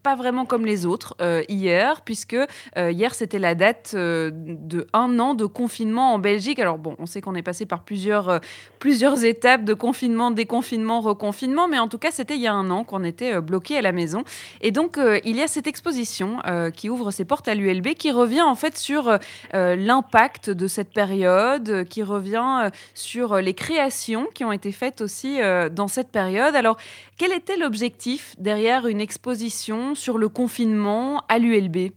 pas 0.02 0.16
vraiment 0.16 0.44
comme 0.44 0.66
les 0.66 0.86
autres 0.86 1.14
euh, 1.20 1.42
hier, 1.48 2.02
puisque 2.02 2.34
euh, 2.34 2.90
hier 2.90 3.14
c'était 3.14 3.38
la 3.38 3.54
date 3.54 3.92
euh, 3.94 4.30
de 4.32 4.86
un 4.92 5.18
an 5.18 5.34
de 5.34 5.46
confinement 5.46 6.14
en 6.14 6.18
Belgique. 6.18 6.58
Alors 6.58 6.78
bon, 6.78 6.96
on 6.98 7.06
sait 7.06 7.20
qu'on 7.20 7.34
est 7.34 7.42
passé 7.42 7.66
par 7.66 7.82
plusieurs, 7.82 8.40
plusieurs 8.78 9.24
étapes 9.24 9.64
de 9.64 9.74
confinement, 9.74 10.30
déconfinement, 10.30 11.00
reconfinement, 11.00 11.68
mais 11.68 11.78
en 11.78 11.88
tout 11.88 11.98
cas 11.98 12.10
c'était 12.10 12.34
il 12.34 12.40
y 12.40 12.46
a 12.46 12.52
un 12.52 12.70
an 12.70 12.84
qu'on 12.84 13.04
était 13.04 13.40
bloqué 13.40 13.78
à 13.78 13.82
la 13.82 13.92
maison. 13.92 14.24
Et 14.60 14.70
donc 14.70 14.98
il 15.24 15.36
y 15.36 15.42
a 15.42 15.46
cette 15.46 15.66
exposition 15.66 16.38
qui 16.74 16.90
ouvre 16.90 17.10
ses 17.10 17.24
portes 17.24 17.48
à 17.48 17.54
l'ULB, 17.54 17.94
qui 17.94 18.10
revient 18.10 18.42
en 18.42 18.54
fait 18.54 18.76
sur 18.76 19.18
l'impact 19.52 20.50
de 20.50 20.66
cette 20.66 20.92
période, 20.92 21.84
qui 21.88 22.02
revient 22.02 22.70
sur 22.94 23.36
les 23.36 23.54
créations 23.54 24.26
qui 24.34 24.44
ont 24.44 24.52
été 24.52 24.72
faites 24.72 25.00
aussi 25.00 25.38
dans 25.70 25.88
cette 25.88 26.10
période. 26.10 26.54
Alors 26.54 26.76
quel 27.18 27.32
était 27.32 27.56
l'objectif 27.56 28.34
derrière 28.38 28.86
une 28.86 29.00
exposition 29.00 29.61
sur 29.94 30.18
le 30.18 30.28
confinement 30.28 31.22
à 31.28 31.38
l'ULB 31.38 31.92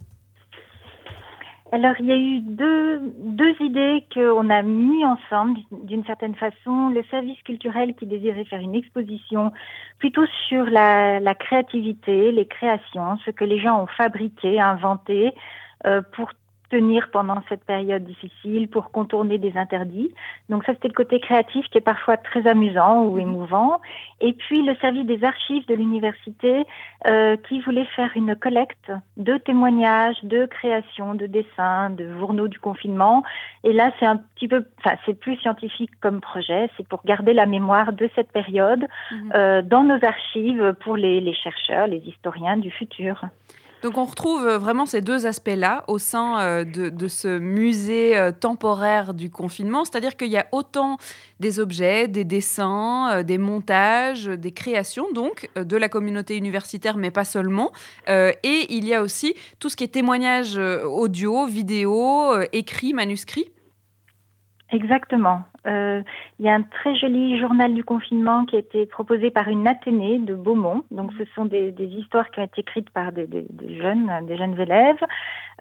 alors, 1.72 1.96
il 2.00 2.06
y 2.06 2.12
a 2.12 2.16
eu 2.16 2.40
deux, 2.40 3.02
deux 3.18 3.54
idées 3.60 4.06
qu'on 4.14 4.50
a 4.50 4.62
mis 4.62 5.04
ensemble 5.04 5.60
d'une 5.72 6.06
certaine 6.06 6.36
façon. 6.36 6.90
Le 6.90 7.04
service 7.12 7.42
culturel 7.42 7.96
qui 7.96 8.06
désirait 8.06 8.46
faire 8.46 8.62
une 8.62 8.76
exposition 8.76 9.52
plutôt 9.98 10.26
sur 10.48 10.64
la, 10.66 11.36
créativité, 11.36 12.32
les 12.32 12.46
créations, 12.46 13.18
ce 13.26 13.32
que 13.32 13.44
les 13.44 13.60
gens 13.60 13.82
ont 13.82 13.88
fabriqué, 13.88 14.62
inventé 14.62 15.34
euh, 15.86 16.02
pour 16.14 16.30
tenir 16.70 17.10
pendant 17.12 17.42
cette 17.50 17.64
période 17.64 18.04
difficile, 18.04 18.68
pour 18.68 18.92
contourner 18.92 19.38
des 19.38 19.58
interdits. 19.58 20.14
Donc 20.50 20.64
ça, 20.66 20.74
c'était 20.74 20.88
le 20.88 20.94
côté 20.94 21.20
créatif 21.20 21.66
qui 21.70 21.78
est 21.78 21.82
parfois 21.82 22.18
très 22.18 22.48
amusant 22.48 23.04
ou 23.04 23.16
mhm. 23.16 23.22
émouvant. 23.22 23.82
Et 24.22 24.34
puis 24.34 24.64
le 24.64 24.76
service 24.76 25.06
des 25.06 25.24
archives 25.24 25.66
de 25.68 25.76
l'université 25.76 26.66
euh, 27.08 27.38
qui 27.48 27.60
voulait 27.62 27.86
faire 27.96 28.12
une 28.16 28.36
collecte 28.36 28.92
de 29.18 29.38
témoignages, 29.38 30.18
de 30.24 30.46
créations, 30.46 31.16
de 31.16 31.28
dessins, 31.28 31.90
de 31.90 32.18
journaux 32.18 32.48
du 32.48 32.60
confinement. 32.60 33.24
Et 33.64 33.74
là, 33.74 33.92
c'est 34.00 34.06
un 34.06 34.18
petit 34.18 34.48
peu, 34.48 34.66
enfin, 34.80 34.96
c'est 35.06 35.20
plus 35.20 35.38
scientifique 35.38 35.92
comme 36.02 36.22
projet. 36.22 36.70
C'est 36.78 36.88
pour 36.88 37.02
garder 37.06 37.34
la 37.34 37.46
mémoire 37.46 37.94
de 37.94 38.10
cette 38.16 38.32
période 38.32 38.86
mhm. 39.12 39.32
euh, 39.36 39.62
dans 39.62 39.84
nos 39.84 40.04
archives 40.04 40.76
pour 40.82 40.98
les, 40.98 41.22
les 41.22 41.34
chercheurs, 41.34 41.88
les 41.88 42.04
historiens 42.06 42.58
du 42.58 42.72
futur. 42.72 43.22
Donc 43.84 43.98
on 43.98 44.06
retrouve 44.06 44.48
euh, 44.48 44.58
vraiment 44.58 44.86
ces 44.86 45.02
deux 45.02 45.26
aspects-là 45.26 45.84
au 45.88 46.00
sein 46.00 46.40
euh, 46.40 46.64
de, 46.64 47.08
ce 47.08 47.38
musée 47.38 48.18
euh, 48.18 48.32
temporaire 48.32 49.14
du 49.14 49.30
confinement, 49.30 49.86
c'est-à-dire 49.86 50.18
qu'il 50.18 50.30
y 50.30 50.38
a 50.38 50.48
autant 50.52 50.98
des 51.40 51.60
objets, 51.60 52.08
des 52.08 52.24
dessins, 52.24 53.22
des 53.24 53.38
montages, 53.38 54.26
des 54.26 54.52
créations, 54.52 55.12
donc 55.12 55.50
de 55.56 55.78
la 55.78 55.90
communauté 55.90 56.38
universitaire, 56.38 56.96
mais 56.96 57.12
pas 57.12 57.26
seulement. 57.26 57.74
et 58.08 58.66
il 58.70 58.86
y 58.86 58.94
a 58.94 59.02
aussi 59.02 59.36
tout 59.60 59.70
ce 59.70 59.76
qui 59.76 59.84
est 59.84 59.90
témoignages 59.90 60.58
audio, 60.58 61.46
vidéo, 61.46 62.34
écrit, 62.54 62.94
manuscrit. 62.94 63.52
Exactement. 64.72 65.44
Euh, 65.68 66.02
il 66.40 66.46
y 66.46 66.50
a 66.50 66.56
un 66.56 66.64
très 66.64 66.96
joli 66.96 67.40
journal 67.40 67.74
du 67.74 67.84
confinement 67.84 68.46
qui 68.46 68.56
a 68.56 68.60
été 68.60 68.86
proposé 68.88 69.30
par 69.30 69.48
une 69.48 69.68
Athénée 69.68 70.18
de 70.18 70.34
Beaumont. 70.34 70.84
Donc, 70.92 71.12
ce 71.18 71.26
sont 71.36 71.46
des, 71.46 71.74
histoires 71.80 72.30
qui 72.32 72.40
ont 72.40 72.44
été 72.46 72.62
écrites 72.62 72.90
par 72.90 73.12
des, 73.12 73.28
jeunes, 73.80 74.12
des 74.28 74.38
jeunes 74.38 74.60
élèves. 74.60 75.04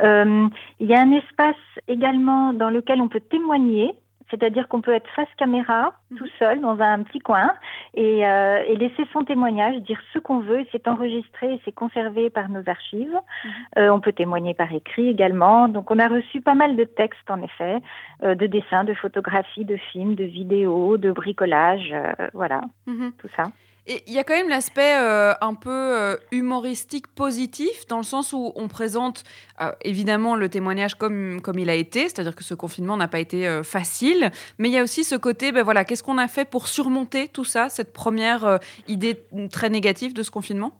Euh, 0.02 0.48
il 0.80 0.86
y 0.88 0.94
a 0.94 1.00
un 1.00 1.12
espace 1.12 1.56
également 1.86 2.54
dans 2.54 2.70
lequel 2.70 3.00
on 3.02 3.08
peut 3.08 3.20
témoigner 3.20 3.94
c'est-à-dire 4.30 4.68
qu'on 4.68 4.80
peut 4.80 4.94
être 4.94 5.08
face 5.14 5.28
caméra, 5.36 5.92
mhm. 6.10 6.18
tout 6.18 6.28
seul, 6.38 6.60
dans 6.60 6.80
un 6.80 7.02
petit 7.02 7.20
coin, 7.20 7.52
et, 7.94 8.26
euh, 8.26 8.62
et 8.66 8.76
laisser 8.76 9.04
son 9.12 9.24
témoignage, 9.24 9.76
dire 9.82 10.00
ce 10.12 10.18
qu'on 10.18 10.40
veut. 10.40 10.64
C'est 10.72 10.88
enregistré 10.88 11.54
et 11.54 11.60
c'est 11.64 11.72
conservé 11.72 12.30
par 12.30 12.48
nos 12.48 12.62
archives. 12.68 13.14
Mhm. 13.44 13.50
Euh, 13.78 13.92
on 13.92 14.00
peut 14.00 14.12
témoigner 14.12 14.54
par 14.54 14.72
écrit 14.72 15.08
également. 15.08 15.68
Donc, 15.68 15.90
on 15.90 15.98
a 15.98 16.08
reçu 16.08 16.40
pas 16.40 16.54
mal 16.54 16.76
de 16.76 16.84
textes, 16.84 17.30
en 17.30 17.42
effet, 17.42 17.78
euh, 18.22 18.34
de 18.34 18.46
dessins, 18.46 18.84
de 18.84 18.94
photographies, 18.94 19.64
de 19.64 19.76
films, 19.76 20.14
de 20.14 20.24
vidéos, 20.24 20.96
de 20.96 21.10
bricolage, 21.12 21.92
euh, 21.92 22.12
voilà, 22.32 22.62
mhm. 22.86 23.12
tout 23.18 23.28
ça. 23.36 23.44
Il 23.86 24.14
y 24.14 24.18
a 24.18 24.24
quand 24.24 24.34
même 24.34 24.48
l'aspect 24.48 24.96
euh, 24.98 25.34
un 25.42 25.52
peu 25.52 25.70
euh, 25.70 26.16
humoristique 26.32 27.06
positif, 27.08 27.86
dans 27.86 27.98
le 27.98 28.02
sens 28.02 28.32
où 28.32 28.50
on 28.56 28.66
présente 28.66 29.24
euh, 29.60 29.72
évidemment 29.82 30.36
le 30.36 30.48
témoignage 30.48 30.94
comme, 30.94 31.42
comme 31.42 31.58
il 31.58 31.68
a 31.68 31.74
été, 31.74 32.08
c'est-à-dire 32.08 32.34
que 32.34 32.44
ce 32.44 32.54
confinement 32.54 32.96
n'a 32.96 33.08
pas 33.08 33.18
été 33.18 33.62
facile, 33.62 34.30
mais 34.58 34.70
il 34.70 34.72
y 34.72 34.78
a 34.78 34.82
aussi 34.82 35.04
ce 35.04 35.16
côté, 35.16 35.52
ben 35.52 35.62
voilà, 35.62 35.84
qu'est-ce 35.84 36.02
qu'on 36.02 36.16
a 36.16 36.28
fait 36.28 36.48
pour 36.48 36.66
surmonter 36.66 37.28
tout 37.28 37.44
ça, 37.44 37.68
cette 37.68 37.92
première 37.92 38.58
idée 38.88 39.18
très 39.52 39.68
négative 39.68 40.14
de 40.14 40.22
ce 40.22 40.30
confinement? 40.30 40.72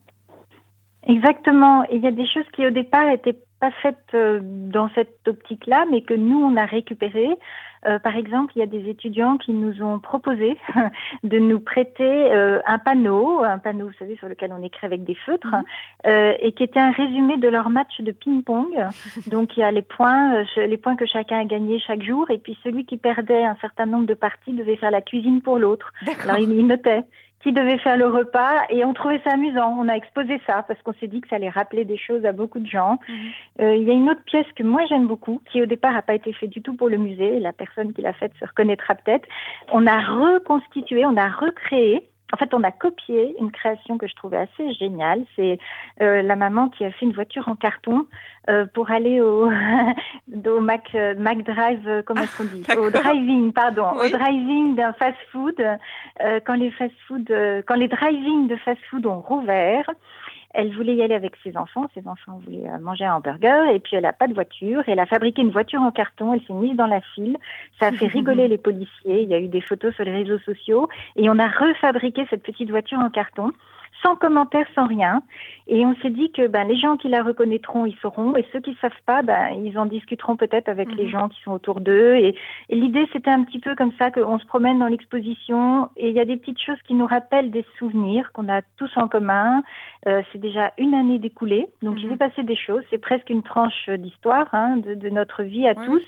Exactement. 1.07 1.85
Il 1.93 2.01
y 2.01 2.07
a 2.07 2.11
des 2.11 2.27
choses 2.27 2.47
qui 2.55 2.67
au 2.67 2.71
départ 2.71 3.05
n'étaient 3.05 3.37
pas 3.61 3.71
faites 3.83 4.17
dans 4.41 4.89
cette 4.95 5.29
optique-là, 5.29 5.85
mais 5.91 6.01
que 6.01 6.15
nous, 6.15 6.39
on 6.39 6.57
a 6.57 6.65
récupérées. 6.65 7.37
Euh, 7.87 7.99
par 7.99 8.17
exemple, 8.17 8.53
il 8.57 8.61
y 8.61 8.63
a 8.63 8.67
des 8.67 8.89
étudiants 8.89 9.37
qui 9.37 9.53
nous 9.53 9.83
ont 9.83 9.99
proposé 9.99 10.57
de 11.23 11.39
nous 11.39 11.61
prêter 11.61 12.33
euh, 12.33 12.61
un 12.67 12.79
panneau, 12.79 13.43
un 13.43 13.59
panneau, 13.59 13.87
vous 13.87 13.95
savez, 13.99 14.17
sur 14.17 14.29
lequel 14.29 14.53
on 14.59 14.63
écrit 14.63 14.87
avec 14.87 15.05
des 15.05 15.15
feutres, 15.15 15.47
mhm. 15.47 15.65
euh, 16.07 16.33
et 16.41 16.53
qui 16.53 16.63
était 16.63 16.81
un 16.81 16.93
résumé 16.93 17.37
de 17.37 17.49
leur 17.49 17.71
match 17.71 18.01
de 18.01 18.13
ping-pong. 18.13 18.75
Donc, 19.27 19.57
il 19.57 19.61
y 19.61 19.63
a 19.63 19.71
les 19.71 19.83
points, 19.83 20.45
les 20.57 20.77
points 20.77 20.97
que 20.97 21.07
chacun 21.07 21.41
a 21.41 21.45
gagnés 21.45 21.79
chaque 21.79 22.03
jour, 22.03 22.31
et 22.31 22.39
puis 22.39 22.59
celui 22.63 22.85
qui 22.85 22.97
perdait 22.97 23.45
un 23.45 23.57
certain 23.61 23.87
nombre 23.87 24.07
de 24.07 24.15
parties 24.15 24.53
devait 24.53 24.77
faire 24.77 24.91
la 24.91 25.03
cuisine 25.03 25.43
pour 25.43 25.59
l'autre. 25.59 25.93
Alors, 26.23 26.39
il 26.39 26.67
notait 26.67 27.05
qui 27.45 27.53
devait 27.53 27.77
faire 27.77 27.99
le 27.99 28.07
repas 28.07 28.63
et 28.71 28.87
on 28.87 28.95
trouvait 28.95 29.21
ça 29.23 29.35
amusant. 29.35 29.77
On 29.79 29.87
a 29.87 29.93
exposé 29.93 30.41
ça 30.47 30.65
parce 30.67 30.81
qu'on 30.81 30.95
s'est 30.95 31.09
dit 31.09 31.21
que 31.21 31.29
ça 31.29 31.37
allait 31.37 31.51
rappeler 31.51 31.85
des 31.85 31.99
choses 31.99 32.25
à 32.25 32.33
beaucoup 32.33 32.59
de 32.59 32.67
gens. 32.67 32.99
Mhm. 33.07 33.17
Euh, 33.61 33.77
il 33.77 33.83
y 33.83 33.91
a 33.91 33.93
une 33.93 34.09
autre 34.09 34.25
pièce 34.25 34.47
que 34.57 34.63
moi 34.63 34.81
j'aime 34.89 35.07
beaucoup, 35.07 35.43
qui 35.53 35.61
au 35.61 35.67
départ 35.67 35.93
n'a 35.93 36.01
pas 36.01 36.15
été 36.15 36.33
faite 36.33 36.49
du 36.49 36.63
tout 36.63 36.75
pour 36.75 36.89
le 36.89 36.97
musée. 36.97 37.39
La 37.41 37.53
personne 37.53 37.93
qui 37.93 38.01
l'a 38.01 38.15
faite 38.15 38.33
se 38.41 38.47
reconnaîtra 38.47 38.95
peut-être. 38.95 39.29
On 39.71 39.87
a 39.87 40.01
reconstitué, 40.01 41.05
on 41.05 41.19
a 41.19 41.29
recréé 41.29 42.09
en 42.35 42.37
fait, 42.37 42.53
on 42.53 42.65
a 42.65 42.73
copié 42.73 43.37
une 43.39 43.53
création 43.53 43.97
que 43.97 44.09
je 44.09 44.15
trouvais 44.17 44.39
assez 44.39 44.73
géniale. 44.75 45.25
C'est 45.37 45.61
euh, 46.03 46.21
la 46.21 46.35
maman 46.35 46.69
qui 46.69 46.85
a 46.85 46.91
fait 46.91 47.07
une 47.07 47.13
voiture 47.13 47.49
en 47.49 47.55
carton 47.55 48.09
euh, 48.51 48.67
pour 48.75 48.91
aller 48.91 49.21
au, 49.21 49.49
au 50.47 50.61
Mac, 50.61 50.91
euh, 50.97 51.15
Mac 51.17 51.45
Drive, 51.45 52.03
comment 52.05 52.23
est-ce 52.23 52.37
qu'on 52.37 52.45
dit 52.45 52.65
Au 52.77 52.91
driving, 52.91 53.53
pardon, 53.53 53.87
au 53.93 54.09
driving 54.09 54.75
d'un 54.75 54.93
fast-food. 54.95 55.55
Euh, 55.61 56.41
quand 56.45 56.55
les 56.55 56.73
fast-food, 56.73 57.33
quand 57.67 57.77
les 57.77 57.87
driving 57.87 58.49
de 58.49 58.57
fast-food 58.57 59.07
ont 59.07 59.21
rouvert, 59.21 59.89
elle 60.55 60.73
voulait 60.75 60.95
y 60.95 61.03
aller 61.03 61.15
avec 61.15 61.35
ses 61.43 61.57
enfants. 61.57 61.89
Ses 61.95 62.07
enfants 62.09 62.41
voulaient 62.45 62.69
euh, 62.69 62.79
manger 62.79 63.05
un 63.05 63.17
hamburger 63.17 63.69
et 63.69 63.81
puis 63.81 63.97
elle 63.97 64.05
n'a 64.05 64.13
pas 64.13 64.29
de 64.29 64.35
voiture. 64.35 64.83
Elle 64.87 65.01
a 65.01 65.07
fabriqué 65.07 65.43
une 65.43 65.51
voiture 65.51 65.83
en 65.83 65.91
carton. 65.91 66.33
Elle 66.33 66.43
s'est 66.47 66.55
mise 66.55 66.77
dans 66.77 66.87
la 66.87 67.01
file. 67.15 67.37
Ça 67.81 67.89
a 67.89 67.93
fait 67.93 68.07
rigoler 68.19 68.49
les 68.49 68.59
policiers. 68.59 69.23
Il 69.23 69.29
y 69.29 69.35
a 69.35 69.41
eu 69.41 69.49
des 69.49 69.61
photos 69.61 69.95
sur 69.95 70.05
les 70.05 70.13
réseaux 70.13 70.39
sociaux 70.39 70.89
et 71.17 71.29
on 71.29 71.39
a 71.39 71.49
refabriqué 71.49 72.25
cette 72.31 72.43
petite 72.43 72.71
voiture 72.71 72.99
en 72.99 73.11
carton 73.11 73.53
sans 74.03 74.17
commentaire, 74.17 74.67
sans 74.75 74.87
rien. 74.87 75.23
Et 75.67 75.87
on 75.87 75.95
s'est 75.97 76.11
dit 76.11 76.31
que 76.31 76.47
ben, 76.47 76.69
les 76.69 76.77
gens 76.77 76.97
qui 76.97 77.09
la 77.09 77.23
reconnaîtront, 77.23 77.87
ils 77.87 77.97
sauront, 78.03 78.37
et 78.37 78.47
ceux 78.53 78.61
qui 78.61 78.71
ne 78.71 78.77
savent 78.77 78.93
pas, 79.07 79.23
ben, 79.23 79.49
ils 79.65 79.79
en 79.79 79.87
discuteront 79.87 80.37
peut-être 80.37 80.69
avec 80.69 80.95
les 80.95 81.05
mhm. 81.05 81.11
gens 81.11 81.29
qui 81.29 81.41
sont 81.43 81.53
autour 81.53 81.81
d'eux. 81.81 82.17
Et, 82.17 82.35
l'idée, 82.69 83.09
c'était 83.13 83.31
un 83.31 83.45
petit 83.45 83.61
peu 83.61 83.75
comme 83.75 83.93
ça 83.99 84.11
qu'on 84.11 84.39
se 84.39 84.45
promène 84.45 84.79
dans 84.79 84.89
l'exposition, 84.89 85.89
et 85.97 86.11
il 86.11 86.15
y 86.15 86.21
a 86.21 86.27
des 86.27 86.37
petites 86.37 86.61
choses 86.61 86.81
qui 86.87 86.95
nous 86.95 87.07
rappellent 87.07 87.51
des 87.51 87.65
souvenirs 87.79 88.31
qu'on 88.33 88.49
a 88.49 88.61
tous 88.77 88.91
en 88.97 89.09
commun. 89.09 89.63
Euh, 90.07 90.23
c'est 90.33 90.41
déjà 90.41 90.73
une 90.77 90.93
année 90.93 91.19
découlée, 91.19 91.67
donc 91.83 91.97
il 91.99 92.03
s'est 92.03 92.11
mhm. 92.11 92.19
passé 92.19 92.43
des 92.43 92.57
choses. 92.57 92.83
C'est 92.91 92.99
presque 92.99 93.31
une 93.31 93.43
tranche 93.43 93.89
d'histoire 93.89 94.49
hein, 94.53 94.77
de, 94.77 95.09
notre 95.09 95.43
vie 95.43 95.67
à 95.67 95.75
tous. 95.75 96.03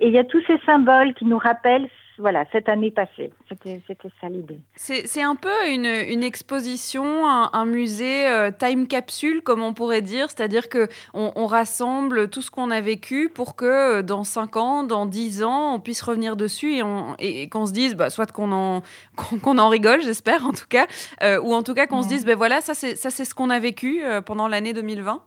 et 0.00 0.08
il 0.08 0.12
y 0.12 0.18
a 0.18 0.24
tous 0.24 0.42
ces 0.46 0.58
symboles 0.64 1.12
qui 1.14 1.26
nous 1.26 1.38
rappellent 1.38 1.88
voilà, 2.18 2.44
cette 2.52 2.68
année 2.68 2.90
passée. 2.90 3.32
C'était 3.48 3.80
ça 4.20 4.28
l'idée. 4.28 4.58
C'est 4.76 5.22
un 5.22 5.34
peu 5.34 5.68
une, 5.68 5.86
une 5.86 6.22
exposition, 6.22 7.26
un, 7.26 7.64
musée 7.64 8.28
euh, 8.28 8.50
time 8.50 8.86
capsule, 8.86 9.42
comme 9.42 9.62
on 9.62 9.72
pourrait 9.72 10.02
dire, 10.02 10.28
c'est-à-dire 10.30 10.68
que 10.68 10.88
on, 11.14 11.46
rassemble 11.46 12.28
tout 12.28 12.42
ce 12.42 12.50
qu'on 12.50 12.70
a 12.70 12.80
vécu 12.80 13.28
pour 13.28 13.56
que 13.56 13.64
euh, 13.98 14.02
dans 14.02 14.24
5 14.24 14.56
ans, 14.56 14.82
dans 14.84 15.06
10 15.06 15.42
ans, 15.42 15.74
on 15.74 15.80
puisse 15.80 16.02
revenir 16.02 16.36
dessus 16.36 16.74
et, 16.74 16.82
et, 17.18 17.48
qu'on 17.48 17.66
se 17.66 17.72
dise, 17.72 17.94
bah, 17.94 18.10
soit 18.10 18.30
qu'on 18.30 18.52
en, 18.52 18.82
qu'on 19.42 19.58
en 19.58 19.68
rigole, 19.68 20.02
j'espère 20.02 20.46
en 20.46 20.52
tout 20.52 20.68
cas, 20.68 20.86
euh, 21.22 21.40
ou 21.40 21.54
en 21.54 21.62
tout 21.62 21.74
cas 21.74 21.86
qu'on 21.86 22.02
se 22.02 22.08
dise, 22.08 22.24
ben 22.24 22.36
voilà, 22.36 22.60
ça 22.60 22.74
c'est 22.74 22.96
ce 22.96 23.34
qu'on 23.34 23.50
a 23.50 23.58
vécu 23.58 24.02
pendant 24.24 24.48
l'année 24.48 24.72
2020. 24.72 25.22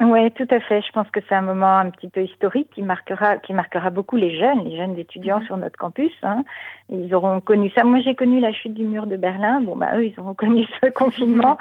Oui, 0.00 0.28
tout 0.32 0.46
à 0.50 0.58
fait. 0.58 0.82
Je 0.82 0.90
pense 0.90 1.08
que 1.10 1.20
c'est 1.28 1.36
un 1.36 1.42
moment 1.42 1.78
un 1.78 1.90
petit 1.90 2.08
peu 2.08 2.22
historique 2.22 2.68
qui 2.74 2.82
marquera, 2.82 3.36
qui 3.38 3.52
marquera 3.52 3.90
beaucoup 3.90 4.16
les 4.16 4.36
jeunes, 4.36 4.64
les 4.64 4.76
jeunes 4.76 4.98
étudiants 4.98 5.38
mhm. 5.38 5.46
sur 5.46 5.56
notre 5.56 5.78
campus. 5.78 6.12
Hein. 6.24 6.44
Ils 6.88 7.14
auront 7.14 7.40
connu 7.40 7.70
ça. 7.70 7.84
Moi, 7.84 8.00
j'ai 8.00 8.16
connu 8.16 8.40
la 8.40 8.52
chute 8.52 8.74
du 8.74 8.84
mur 8.84 9.06
de 9.06 9.16
Berlin. 9.16 9.60
Bon, 9.60 9.76
bah, 9.76 9.96
eux, 9.96 10.06
ils 10.06 10.18
auront 10.18 10.34
connu 10.34 10.66
ce 10.82 10.90
confinement. 10.90 11.58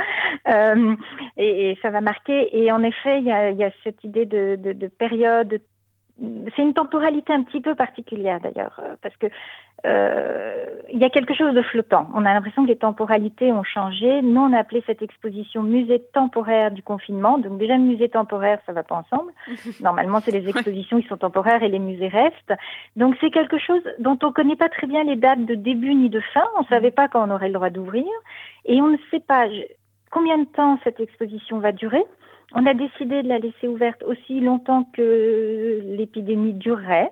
euh, 0.47 0.95
et, 1.37 1.71
et, 1.71 1.79
ça 1.83 1.91
va 1.91 2.01
marquer. 2.01 2.57
Et 2.57 2.71
en 2.71 2.81
effet, 2.81 3.19
il 3.19 3.25
y 3.25 3.31
a, 3.31 3.51
y 3.51 3.63
a, 3.63 3.71
cette 3.83 4.03
idée 4.03 4.25
de, 4.25 4.55
de, 4.55 4.73
de 4.73 4.87
période 4.87 5.61
c'est 6.19 6.61
une 6.61 6.73
temporalité 6.73 7.33
un 7.33 7.43
petit 7.43 7.59
peu 7.59 7.73
particulière 7.75 8.39
d'ailleurs, 8.39 8.79
euh, 8.83 8.95
parce 9.01 9.15
que 9.17 9.27
euh, 9.85 10.65
il 10.93 10.99
y 10.99 11.03
a 11.03 11.09
quelque 11.09 11.33
chose 11.33 11.53
de 11.53 11.61
flottant. 11.61 12.07
On 12.13 12.23
a 12.23 12.33
l'impression 12.33 12.63
que 12.63 12.69
les 12.69 12.77
temporalités 12.77 13.51
ont 13.51 13.63
changé. 13.63 14.21
Nous, 14.21 14.39
on 14.39 14.53
a 14.53 14.59
appelé 14.59 14.83
cette 14.85 15.01
exposition 15.01 15.63
musée 15.63 16.01
temporaire 16.13 16.71
du 16.71 16.83
confinement. 16.83 17.37
Donc 17.37 17.57
déjà, 17.57 17.77
musée 17.77 18.07
temporaire, 18.07 18.59
ça 18.65 18.71
va 18.71 18.83
pas 18.83 18.95
ensemble. 18.95 19.33
Normalement, 19.81 20.21
c'est 20.21 20.31
les 20.31 20.47
expositions 20.47 21.01
qui 21.01 21.07
sont 21.07 21.17
temporaires 21.17 21.63
et 21.63 21.67
les 21.69 21.79
musées 21.79 22.07
restent. 22.07 22.53
Donc 22.95 23.15
c'est 23.19 23.31
quelque 23.31 23.57
chose 23.57 23.81
dont 23.99 24.17
on 24.23 24.31
connaît 24.31 24.55
pas 24.55 24.69
très 24.69 24.87
bien 24.87 25.03
les 25.03 25.15
dates 25.15 25.45
de 25.45 25.55
début 25.55 25.95
ni 25.95 26.09
de 26.09 26.21
fin. 26.33 26.45
On 26.57 26.63
savait 26.65 26.91
pas 26.91 27.07
quand 27.07 27.27
on 27.27 27.33
aurait 27.33 27.47
le 27.47 27.55
droit 27.55 27.71
d'ouvrir, 27.71 28.05
et 28.65 28.81
on 28.81 28.87
ne 28.87 28.97
sait 29.11 29.19
pas 29.19 29.47
combien 30.11 30.37
de 30.37 30.45
temps 30.45 30.79
cette 30.83 30.99
exposition 30.99 31.59
va 31.59 31.71
durer. 31.71 32.05
On 32.55 32.65
a 32.65 32.73
décidé 32.73 33.23
de 33.23 33.27
la 33.27 33.39
laisser 33.39 33.67
ouverte 33.67 34.03
aussi 34.03 34.39
longtemps 34.39 34.87
que 34.93 35.81
l'épidémie 35.85 36.53
durerait 36.53 37.11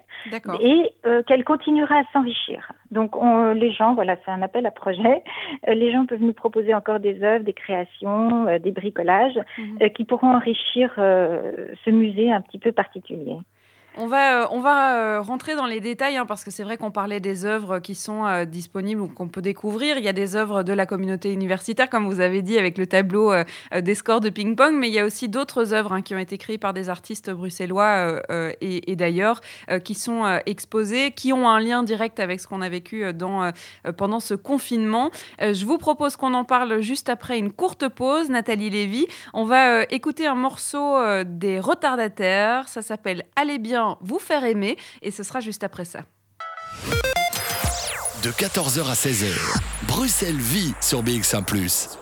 et 0.61 0.91
euh, 1.05 1.23
qu'elle 1.23 1.43
continuera 1.43 1.95
à 1.95 2.03
s'enrichir. 2.13 2.71
Donc 2.91 3.15
les 3.55 3.71
gens, 3.71 3.95
voilà, 3.95 4.17
c'est 4.23 4.31
un 4.31 4.41
appel 4.41 4.65
à 4.65 4.71
projet. 4.71 5.23
Euh, 5.67 5.73
les 5.73 5.91
gens 5.91 6.05
peuvent 6.05 6.21
nous 6.21 6.33
proposer 6.33 6.73
encore 6.75 6.99
des 6.99 7.23
œuvres, 7.23 7.43
des 7.43 7.53
créations, 7.53 8.47
euh, 8.47 8.59
des 8.59 8.71
bricolages 8.71 9.39
mhm. 9.57 9.89
qui 9.91 10.05
pourront 10.05 10.35
enrichir 10.35 10.91
ce 10.95 11.89
musée 11.89 12.31
un 12.31 12.41
petit 12.41 12.59
peu 12.59 12.71
particulier. 12.71 13.37
On 13.97 14.07
va, 14.07 14.43
euh, 14.43 14.47
on 14.51 14.61
va 14.61 14.95
euh, 14.95 15.21
rentrer 15.21 15.55
dans 15.55 15.65
les 15.65 15.81
détails 15.81 16.15
hein, 16.15 16.25
parce 16.25 16.45
que 16.45 16.51
c'est 16.51 16.63
vrai 16.63 16.77
qu'on 16.77 16.91
parlait 16.91 17.19
des 17.19 17.43
œuvres 17.43 17.79
qui 17.79 17.93
sont 17.93 18.25
euh, 18.25 18.45
disponibles 18.45 19.01
ou 19.01 19.09
qu'on 19.09 19.27
peut 19.27 19.41
découvrir. 19.41 19.97
Il 19.97 20.05
y 20.05 20.07
a 20.07 20.13
des 20.13 20.37
œuvres 20.37 20.63
de 20.63 20.71
la 20.71 20.85
communauté 20.85 21.33
universitaire, 21.33 21.89
comme 21.89 22.05
vous 22.05 22.21
avez 22.21 22.41
dit, 22.41 22.57
avec 22.57 22.77
le 22.77 22.87
tableau 22.87 23.33
des 23.77 23.95
scores 23.95 24.21
de 24.21 24.29
ping-pong, 24.29 24.75
mais 24.75 24.87
il 24.87 24.93
y 24.93 24.99
a 24.99 25.05
aussi 25.05 25.27
d'autres 25.27 25.73
œuvres 25.73 25.91
hein, 25.91 26.01
qui 26.01 26.15
ont 26.15 26.19
été 26.19 26.37
créées 26.37 26.57
par 26.57 26.73
des 26.73 26.87
artistes 26.87 27.29
bruxellois 27.31 28.21
et, 28.61 28.95
d'ailleurs 28.95 29.41
qui 29.83 29.95
sont 29.95 30.39
exposées, 30.45 31.11
qui 31.11 31.33
ont 31.33 31.49
un 31.49 31.59
lien 31.59 31.83
direct 31.83 32.19
avec 32.19 32.39
ce 32.39 32.47
qu'on 32.47 32.61
a 32.61 32.69
vécu 32.69 33.05
pendant 33.97 34.19
ce 34.19 34.33
confinement. 34.33 35.11
je 35.39 35.65
vous 35.65 35.77
propose 35.77 36.15
qu'on 36.15 36.33
en 36.33 36.45
parle 36.45 36.81
juste 36.81 37.09
après 37.09 37.37
une 37.37 37.51
courte 37.51 37.87
pause. 37.87 38.29
Nathalie 38.29 38.69
Lévy, 38.69 39.07
on 39.33 39.45
va 39.45 39.83
écouter 39.83 40.27
un 40.27 40.35
morceau 40.35 40.97
des 41.25 41.59
retardataires. 41.59 42.67
Ça 42.67 42.81
s'appelle 42.81 43.25
Allez 43.35 43.59
bien 43.59 43.80
vous 44.01 44.19
faire 44.19 44.43
aimer 44.43 44.77
et 45.01 45.11
ce 45.11 45.23
sera 45.23 45.39
juste 45.39 45.63
après 45.63 45.85
ça. 45.85 46.01
De 48.23 48.29
14h 48.29 48.85
à 48.87 48.93
16h, 48.93 49.33
Bruxelles 49.87 50.37
vit 50.37 50.73
sur 50.79 51.03
BX1⁇ 51.03 51.43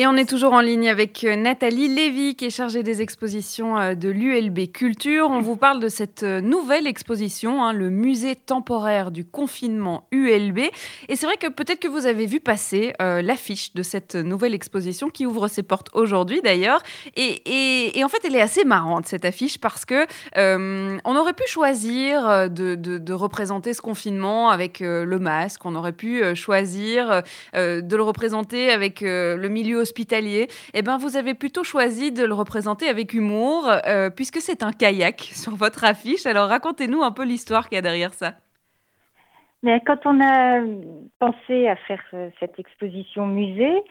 et 0.00 0.06
on 0.06 0.14
est 0.14 0.28
toujours 0.28 0.52
en 0.52 0.60
ligne 0.60 0.88
avec 0.88 1.24
euh, 1.24 1.34
Nathalie 1.34 1.88
Lévy, 1.88 2.36
qui 2.36 2.44
est 2.46 2.50
chargée 2.50 2.84
des 2.84 3.02
expositions 3.02 3.76
euh, 3.80 3.94
de 3.96 4.08
l'ULB 4.08 4.70
Culture. 4.70 5.28
On 5.28 5.40
vous 5.40 5.56
parle 5.56 5.80
de 5.80 5.88
cette 5.88 6.22
euh, 6.22 6.40
nouvelle 6.40 6.86
exposition, 6.86 7.64
hein, 7.64 7.72
le 7.72 7.90
musée 7.90 8.36
temporaire 8.36 9.10
du 9.10 9.24
confinement 9.24 10.06
ULB. 10.12 10.60
Et 11.08 11.16
c'est 11.16 11.26
vrai 11.26 11.36
que 11.36 11.48
peut-être 11.48 11.80
que 11.80 11.88
vous 11.88 12.06
avez 12.06 12.26
vu 12.26 12.38
passer 12.38 12.92
l'affiche 13.00 13.74
de 13.74 13.82
cette 13.82 14.14
nouvelle 14.14 14.54
exposition 14.54 15.10
qui 15.10 15.26
ouvre 15.26 15.48
ses 15.48 15.64
portes 15.64 15.88
aujourd'hui 15.94 16.42
d'ailleurs. 16.42 16.80
Et, 17.16 18.00
en 18.04 18.08
fait, 18.08 18.18
elle 18.24 18.36
est 18.36 18.40
assez 18.40 18.64
marrante, 18.64 19.06
cette 19.06 19.24
affiche, 19.24 19.58
parce 19.58 19.84
que 19.84 20.06
on 20.36 21.16
aurait 21.16 21.32
pu 21.32 21.44
choisir 21.48 22.48
de, 22.50 23.12
représenter 23.12 23.74
ce 23.74 23.80
confinement 23.80 24.50
avec 24.50 24.80
le 24.80 25.18
masque, 25.18 25.64
on 25.64 25.74
aurait 25.74 25.92
pu 25.92 26.22
choisir 26.36 27.22
de 27.54 27.96
le 27.96 28.02
représenter 28.02 28.70
avec 28.70 29.00
le 29.00 29.48
milieu 29.48 29.84
hospitalier, 29.88 30.48
eh 30.74 30.82
ben, 30.82 30.98
vous 30.98 31.16
avez 31.16 31.34
plutôt 31.34 31.64
choisi 31.64 32.12
de 32.12 32.24
le 32.24 32.34
représenter 32.34 32.88
avec 32.88 33.14
humour, 33.14 33.68
euh, 33.86 34.10
puisque 34.10 34.40
c'est 34.40 34.62
un 34.62 34.72
kayak 34.72 35.20
sur 35.32 35.54
votre 35.56 35.84
affiche. 35.84 36.26
Alors 36.26 36.48
racontez-nous 36.48 37.02
un 37.02 37.12
peu 37.12 37.24
l'histoire 37.24 37.68
qu'il 37.68 37.76
y 37.76 37.78
a 37.78 37.82
derrière 37.82 38.12
ça. 38.12 38.34
Mais 39.62 39.80
quand 39.84 39.98
on 40.04 40.20
a 40.20 40.60
pensé 41.18 41.66
à 41.66 41.74
faire 41.74 42.02
euh, 42.14 42.30
cette 42.38 42.58
exposition 42.60 43.26
musée, 43.26 43.82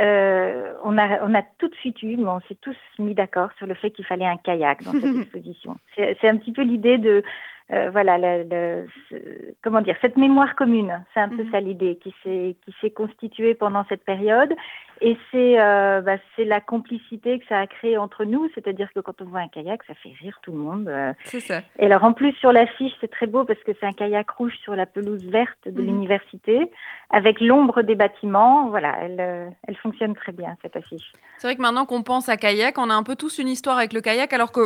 euh, 0.00 0.74
on, 0.82 0.98
a, 0.98 1.24
on 1.24 1.34
a 1.34 1.42
tout 1.58 1.68
de 1.68 1.74
suite 1.76 2.02
eu, 2.02 2.16
on 2.26 2.40
s'est 2.48 2.58
tous 2.60 2.76
mis 2.98 3.14
d'accord 3.14 3.50
sur 3.56 3.66
le 3.66 3.74
fait 3.74 3.90
qu'il 3.90 4.04
fallait 4.04 4.26
un 4.26 4.36
kayak 4.36 4.82
dans 4.82 4.92
cette 4.92 5.16
exposition. 5.22 5.76
C'est 5.94 6.28
un 6.28 6.36
petit 6.36 6.52
peu 6.52 6.62
l'idée 6.62 6.98
de 6.98 7.22
euh, 7.72 7.88
voilà, 7.90 8.18
le, 8.18 8.86
comment 9.62 9.80
dire, 9.80 9.96
cette 10.02 10.18
mémoire 10.18 10.54
commune, 10.54 11.02
c'est 11.14 11.20
un 11.20 11.30
peu 11.30 11.44
mhm. 11.44 11.50
ça 11.50 11.60
l'idée 11.60 11.96
qui 11.96 12.14
s'est 12.22 12.56
qui 12.62 12.74
s'est 12.80 12.90
constituée 12.90 13.54
pendant 13.54 13.86
cette 13.88 14.04
période, 14.04 14.52
et 15.00 15.16
c'est 15.30 15.60
euh, 15.60 16.00
bah, 16.00 16.16
c'est 16.36 16.44
la 16.44 16.60
complicité 16.60 17.38
que 17.38 17.46
ça 17.46 17.58
a 17.58 17.66
créé 17.66 17.96
entre 17.98 18.24
nous, 18.24 18.48
c'est-à-dire 18.54 18.92
que 18.94 19.00
quand 19.00 19.20
on 19.20 19.24
voit 19.24 19.40
un 19.40 19.48
kayak, 19.48 19.82
ça 19.86 19.94
fait 19.94 20.12
rire 20.20 20.38
tout 20.42 20.52
le 20.52 20.58
monde. 20.58 20.88
Euh. 20.88 21.12
c'est 21.24 21.40
ça. 21.40 21.62
Et 21.78 21.86
alors 21.86 22.04
en 22.04 22.12
plus 22.12 22.32
sur 22.34 22.52
l'affiche, 22.52 22.92
c'est 23.00 23.10
très 23.10 23.26
beau 23.26 23.44
parce 23.44 23.60
que 23.60 23.72
c'est 23.78 23.86
un 23.86 23.92
kayak 23.92 24.30
rouge 24.30 24.54
sur 24.62 24.76
la 24.76 24.86
pelouse 24.86 25.24
verte 25.24 25.66
de 25.66 25.80
mhm. 25.80 25.86
l'université, 25.86 26.70
avec 27.10 27.40
l'ombre 27.40 27.82
des 27.82 27.94
bâtiments. 27.94 28.68
Voilà, 28.68 28.96
elle 29.02 29.54
elle 29.66 29.76
fonctionne 29.76 30.14
très 30.14 30.32
bien 30.32 30.56
cette 30.62 30.76
affiche. 30.76 31.12
C'est 31.38 31.46
vrai 31.46 31.56
que 31.56 31.62
maintenant 31.62 31.86
qu'on 31.86 32.02
pense 32.02 32.28
à 32.28 32.36
kayak, 32.36 32.78
on 32.78 32.90
a 32.90 32.94
un 32.94 33.02
peu 33.02 33.16
tous 33.16 33.38
une 33.38 33.48
histoire 33.48 33.78
avec 33.78 33.92
le 33.92 34.00
kayak, 34.00 34.32
alors 34.32 34.52
que 34.52 34.60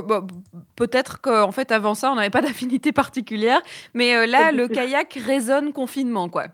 peut-être 0.76 1.20
qu'en 1.20 1.52
fait 1.52 1.72
avant 1.72 1.94
ça, 1.94 2.12
on 2.12 2.16
n'avait 2.16 2.30
pas 2.30 2.42
d'affinité 2.42 2.92
particulière. 2.92 3.60
Mais 3.94 4.14
euh, 4.14 4.26
là, 4.26 4.52
le 4.52 4.68
kayak 4.68 5.18
résonne 5.24 5.72
confinement, 5.72 6.28
quoi. 6.28 6.46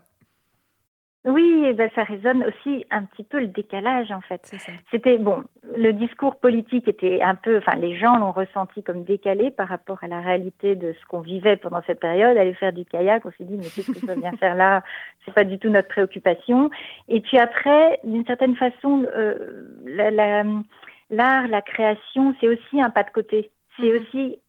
Oui, 1.25 1.73
ben 1.73 1.89
ça 1.95 2.03
résonne 2.03 2.43
aussi 2.43 2.85
un 2.91 3.03
petit 3.03 3.23
peu 3.23 3.39
le 3.39 3.47
décalage 3.47 4.11
en 4.11 4.21
fait. 4.21 4.41
C'était 4.91 5.17
bon, 5.17 5.43
le 5.75 5.91
discours 5.91 6.35
politique 6.35 6.87
était 6.87 7.19
un 7.23 7.33
peu, 7.33 7.57
enfin 7.57 7.75
les 7.77 7.97
gens 7.97 8.17
l'ont 8.17 8.31
ressenti 8.31 8.83
comme 8.83 9.03
décalé 9.03 9.49
par 9.49 9.67
rapport 9.67 9.97
à 10.03 10.07
la 10.07 10.21
réalité 10.21 10.75
de 10.75 10.93
ce 10.93 11.05
qu'on 11.07 11.21
vivait 11.21 11.57
pendant 11.57 11.81
cette 11.87 11.99
période. 11.99 12.37
Aller 12.37 12.53
faire 12.53 12.73
du 12.73 12.85
kayak, 12.85 13.25
on 13.25 13.31
s'est 13.31 13.43
dit 13.43 13.57
mais 13.57 13.63
qu'est-ce 13.63 13.91
que 13.91 14.05
ça 14.05 14.13
vient 14.13 14.33
faire 14.33 14.53
là? 14.53 14.83
C'est 15.25 15.33
pas 15.33 15.45
du 15.45 15.57
tout 15.57 15.69
notre 15.69 15.87
préoccupation. 15.87 16.69
Et 17.09 17.21
puis 17.21 17.39
après, 17.39 17.99
d'une 18.03 18.25
certaine 18.25 18.55
façon, 18.55 19.07
euh, 19.15 19.65
l'art, 21.09 21.47
la, 21.47 21.61
création, 21.63 22.35
c'est 22.39 22.47
aussi 22.47 22.79
un 22.79 22.91
pas 22.91 23.01
de 23.01 23.09
côté. 23.09 23.49
C'est 23.79 23.91
mhm. 23.91 23.97
aussi 23.99 24.39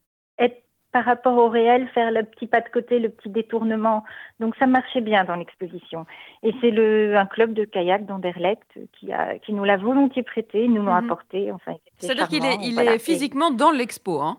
par 0.97 1.05
rapport 1.05 1.37
au 1.37 1.51
réel, 1.51 1.87
faire 1.93 2.11
le 2.11 2.23
petit 2.23 2.47
pas 2.47 2.63
de 2.63 2.71
côté, 2.71 2.99
le 2.99 3.11
petit 3.11 3.29
détournement. 3.29 4.03
Donc 4.41 4.57
ça 4.59 4.67
marchait 4.67 5.03
bien 5.03 5.25
dans 5.25 5.37
l'exposition. 5.37 6.07
Et 6.43 6.55
c'est 6.63 6.71
le 6.71 7.19
un 7.19 7.27
club 7.27 7.53
de 7.53 7.67
kayak 7.67 8.07
d'Anderlecht 8.07 8.67
qui 8.95 9.13
a 9.13 9.39
qui 9.41 9.53
nous 9.53 9.65
l'a 9.65 9.77
volontiers 9.77 10.23
prêté, 10.23 10.67
nous 10.69 10.87
l'a 10.87 11.03
mhm. 11.03 11.05
apporté. 11.05 11.53
Enfin, 11.53 11.75
c'est-à-dire 11.99 12.29
qu'il 12.29 12.47
est, 12.47 12.57
il 12.63 12.79
est 12.81 12.99
physiquement 12.99 13.51
dans 13.51 13.73
l'expo, 13.73 14.23
hein 14.23 14.39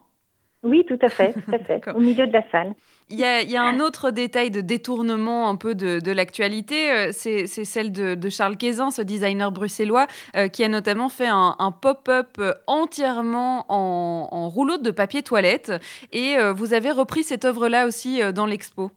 Oui, 0.63 0.86
tout 0.88 1.00
à 1.02 1.10
fait, 1.10 1.34
tout 1.34 1.52
à 1.54 1.60
fait, 1.60 1.82
au 1.93 2.00
milieu 2.00 2.28
de 2.28 2.34
la 2.34 2.43
salle. 2.50 2.74
Il 3.10 3.20
y, 3.20 3.24
a, 3.24 3.63
un 3.63 3.80
autre 3.80 4.12
détail 4.12 4.52
de 4.52 4.60
détournement 4.60 5.48
un 5.48 5.56
peu 5.56 5.76
de, 5.76 6.12
l'actualité, 6.12 6.91
euh, 6.91 7.10
c'est 7.13 7.48
celle 7.48 7.93
de, 7.93 8.30
Charles 8.30 8.58
Quézin, 8.58 8.91
ce 8.91 9.02
designer 9.02 9.50
bruxellois, 9.50 10.08
euh, 10.36 10.50
qui 10.50 10.62
a 10.65 10.67
notamment 10.67 11.08
fait 11.08 11.30
un, 11.30 11.72
pop-up 11.82 12.38
euh, 12.39 12.54
entièrement 12.67 13.63
en, 13.70 14.50
rouleau 14.50 14.78
de 14.78 14.91
papier 14.91 15.24
toilette. 15.24 15.72
Et 16.12 16.36
vous 16.56 16.74
avez 16.74 16.91
repris 16.91 17.24
cette 17.24 17.46
œuvre-là 17.46 17.88
aussi 17.88 18.22
dans 18.34 18.46
l'expo. 18.46 18.91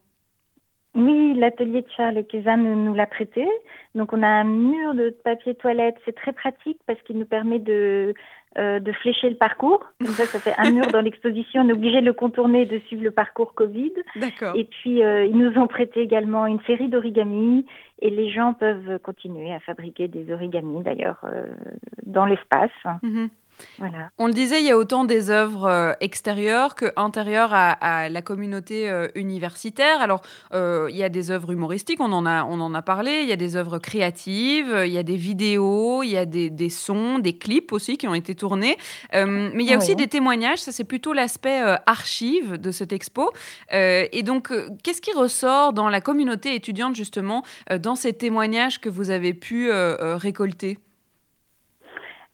Oui, 0.94 1.34
l'atelier 1.34 1.82
de 1.82 1.90
Charles 1.96 2.24
Kézan 2.24 2.56
nous, 2.56 2.94
l'a 2.94 3.06
prêté. 3.06 3.46
Donc 3.94 4.12
on 4.12 4.22
a 4.22 4.28
un 4.28 4.44
mur 4.44 4.94
de 4.94 5.10
papier 5.10 5.54
toilette. 5.54 5.96
C'est 6.04 6.14
très 6.14 6.32
pratique 6.32 6.78
parce 6.86 7.00
qu'il 7.02 7.18
nous 7.18 7.26
permet 7.26 7.60
de, 7.60 8.14
euh, 8.58 8.80
de 8.80 8.90
flécher 8.90 9.30
le 9.30 9.36
parcours. 9.36 9.80
Comme 10.04 10.14
ça, 10.14 10.26
ça 10.26 10.40
fait 10.40 10.54
un 10.58 10.72
mur 10.72 10.88
dans 10.88 11.00
l'exposition. 11.00 11.62
On 11.62 11.68
est 11.68 11.72
obligé 11.72 12.00
de 12.00 12.06
le 12.06 12.12
contourner, 12.12 12.66
de 12.66 12.80
suivre 12.86 13.04
le 13.04 13.12
parcours 13.12 13.54
Covid. 13.54 13.92
D'accord. 14.16 14.56
Et 14.56 14.64
puis 14.64 15.04
euh, 15.04 15.24
ils 15.24 15.36
nous 15.36 15.56
ont 15.56 15.68
prêté 15.68 16.00
également 16.00 16.46
une 16.46 16.60
série 16.62 16.88
d'origami 16.88 17.64
et 18.02 18.10
les 18.10 18.28
gens 18.28 18.54
peuvent 18.54 18.98
continuer 19.04 19.52
à 19.52 19.60
fabriquer 19.60 20.08
des 20.08 20.32
origamis 20.32 20.82
d'ailleurs 20.82 21.20
euh, 21.24 21.46
dans 22.04 22.26
l'espace. 22.26 22.70
On 24.18 24.26
le 24.26 24.32
disait, 24.32 24.60
il 24.60 24.66
y 24.66 24.70
a 24.70 24.76
autant 24.76 25.04
des 25.04 25.30
œuvres 25.30 25.66
euh, 25.66 25.92
extérieures 26.00 26.74
que 26.74 26.92
intérieures 26.96 27.50
à, 27.52 28.08
la 28.08 28.22
communauté 28.22 28.90
euh, 28.90 29.08
universitaire. 29.14 30.00
Alors, 30.00 30.22
euh, 30.52 30.88
il 30.90 30.96
y 30.96 31.02
a 31.02 31.08
des 31.08 31.30
œuvres 31.30 31.52
humoristiques, 31.52 32.00
on 32.00 32.12
en, 32.12 32.26
a, 32.26 32.44
on 32.44 32.60
en 32.60 32.74
a 32.74 32.82
parlé, 32.82 33.20
il 33.22 33.28
y 33.28 33.32
a 33.32 33.36
des 33.36 33.56
œuvres 33.56 33.78
créatives, 33.78 34.82
il 34.84 34.92
y 34.92 34.98
a 34.98 35.02
des 35.02 35.16
vidéos, 35.16 36.02
il 36.02 36.10
y 36.10 36.16
a 36.16 36.26
des, 36.26 36.70
sons, 36.70 37.18
des 37.18 37.36
clips 37.36 37.72
aussi 37.72 37.96
qui 37.96 38.06
ont 38.08 38.14
été 38.14 38.34
tournés. 38.34 38.76
mais 39.12 39.50
il 39.54 39.68
y 39.68 39.74
a 39.74 39.78
aussi 39.78 39.96
des 39.96 40.08
témoignages, 40.08 40.58
ça 40.58 40.72
c'est 40.72 40.84
plutôt 40.84 41.12
l'aspect 41.12 41.60
archive 41.86 42.56
de 42.56 42.70
cette 42.70 42.92
expo. 42.92 43.32
et 43.72 44.22
donc, 44.22 44.52
qu'est-ce 44.82 45.00
qui 45.00 45.12
ressort 45.12 45.72
dans 45.72 45.88
la 45.88 46.00
communauté 46.00 46.54
étudiante 46.54 46.94
justement 46.94 47.44
dans 47.78 47.94
ces 47.94 48.12
témoignages 48.12 48.80
que 48.80 48.88
vous 48.88 49.10
avez 49.10 49.34
pu 49.34 49.70
récolter? 49.72 50.78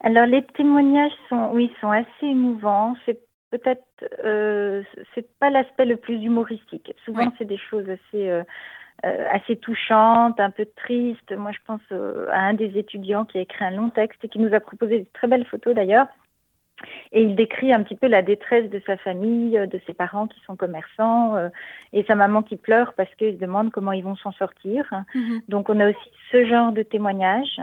Alors 0.01 0.27
les 0.27 0.43
témoignages 0.43 1.13
sont, 1.29 1.51
oui, 1.53 1.73
sont 1.81 1.91
assez 1.91 2.27
émouvants. 2.27 2.97
C'est 3.07 3.21
peut-être, 3.51 3.85
euh, 4.25 4.83
c'est 5.15 5.29
pas 5.39 5.51
l'aspect 5.51 5.85
le 5.85 5.97
plus 5.97 6.23
humoristique. 6.23 6.93
Souvent, 7.05 7.33
c'est 7.39 7.45
des 7.45 7.59
choses 7.59 7.89
assez, 7.89 8.29
euh, 8.29 8.43
euh, 9.05 9.27
assez 9.31 9.57
touchantes, 9.57 10.39
un 10.41 10.51
peu 10.51 10.67
tristes. 10.77 11.33
Moi, 11.33 11.53
je 11.53 11.59
pense 11.67 11.81
euh, 11.93 12.27
à 12.31 12.41
un 12.41 12.55
des 12.55 12.77
étudiants 12.79 13.25
qui 13.25 13.39
a 13.39 13.41
écrit 13.41 13.65
un 13.65 13.71
long 13.71 13.91
texte 13.91 14.25
et 14.25 14.29
qui 14.29 14.39
nous 14.39 14.55
a 14.55 14.61
proposé 14.61 15.01
de 15.01 15.07
très 15.13 15.29
belles 15.29 15.47
photos 15.47 15.75
d'ailleurs. 15.75 16.09
Et 17.13 17.23
il 17.23 17.35
décrit 17.35 17.73
un 17.73 17.83
petit 17.83 17.97
peu 17.97 18.07
la 18.07 18.21
détresse 18.21 18.69
de 18.69 18.83
sa 18.87 18.99
famille, 18.99 19.53
de 19.53 19.81
ses 19.87 19.95
parents 19.95 20.27
qui 20.27 20.39
sont 20.41 20.57
commerçants, 20.57 21.35
et 21.95 22.05
sa 22.05 22.15
maman 22.15 22.43
qui 22.43 22.57
pleure 22.57 22.93
parce 22.93 23.09
qu'il 23.15 23.33
se 23.33 23.39
demande 23.39 23.71
comment 23.71 23.93
ils 23.93 24.05
vont 24.05 24.17
s'en 24.17 24.33
sortir. 24.33 24.85
Mm-hmm. 25.15 25.41
Donc 25.49 25.71
on 25.71 25.81
a 25.81 25.89
aussi 25.89 26.11
ce 26.31 26.45
genre 26.45 26.73
de 26.73 26.83
témoignages. 26.83 27.63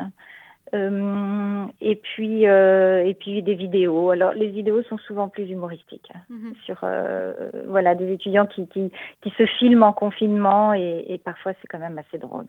Euh, 0.73 1.65
et 1.81 1.95
puis 1.95 2.47
euh, 2.47 3.05
et 3.05 3.13
puis 3.13 3.43
des 3.43 3.53
vidéos. 3.53 4.09
Alors 4.09 4.33
les 4.33 4.47
vidéos 4.47 4.81
sont 4.83 4.97
souvent 4.97 5.27
plus 5.27 5.49
humoristiques 5.49 6.11
mhm. 6.29 6.53
sur 6.65 6.79
euh, 6.83 7.33
voilà 7.67 7.93
des 7.93 8.11
étudiants 8.11 8.47
qui, 8.47 8.67
qui, 8.67 8.91
qui 9.21 9.29
se 9.37 9.45
filment 9.45 9.83
en 9.83 9.93
confinement 9.93 10.73
et, 10.73 11.05
et 11.09 11.17
parfois 11.19 11.53
c'est 11.61 11.67
quand 11.67 11.79
même 11.79 11.99
assez 11.99 12.17
drôle. 12.17 12.45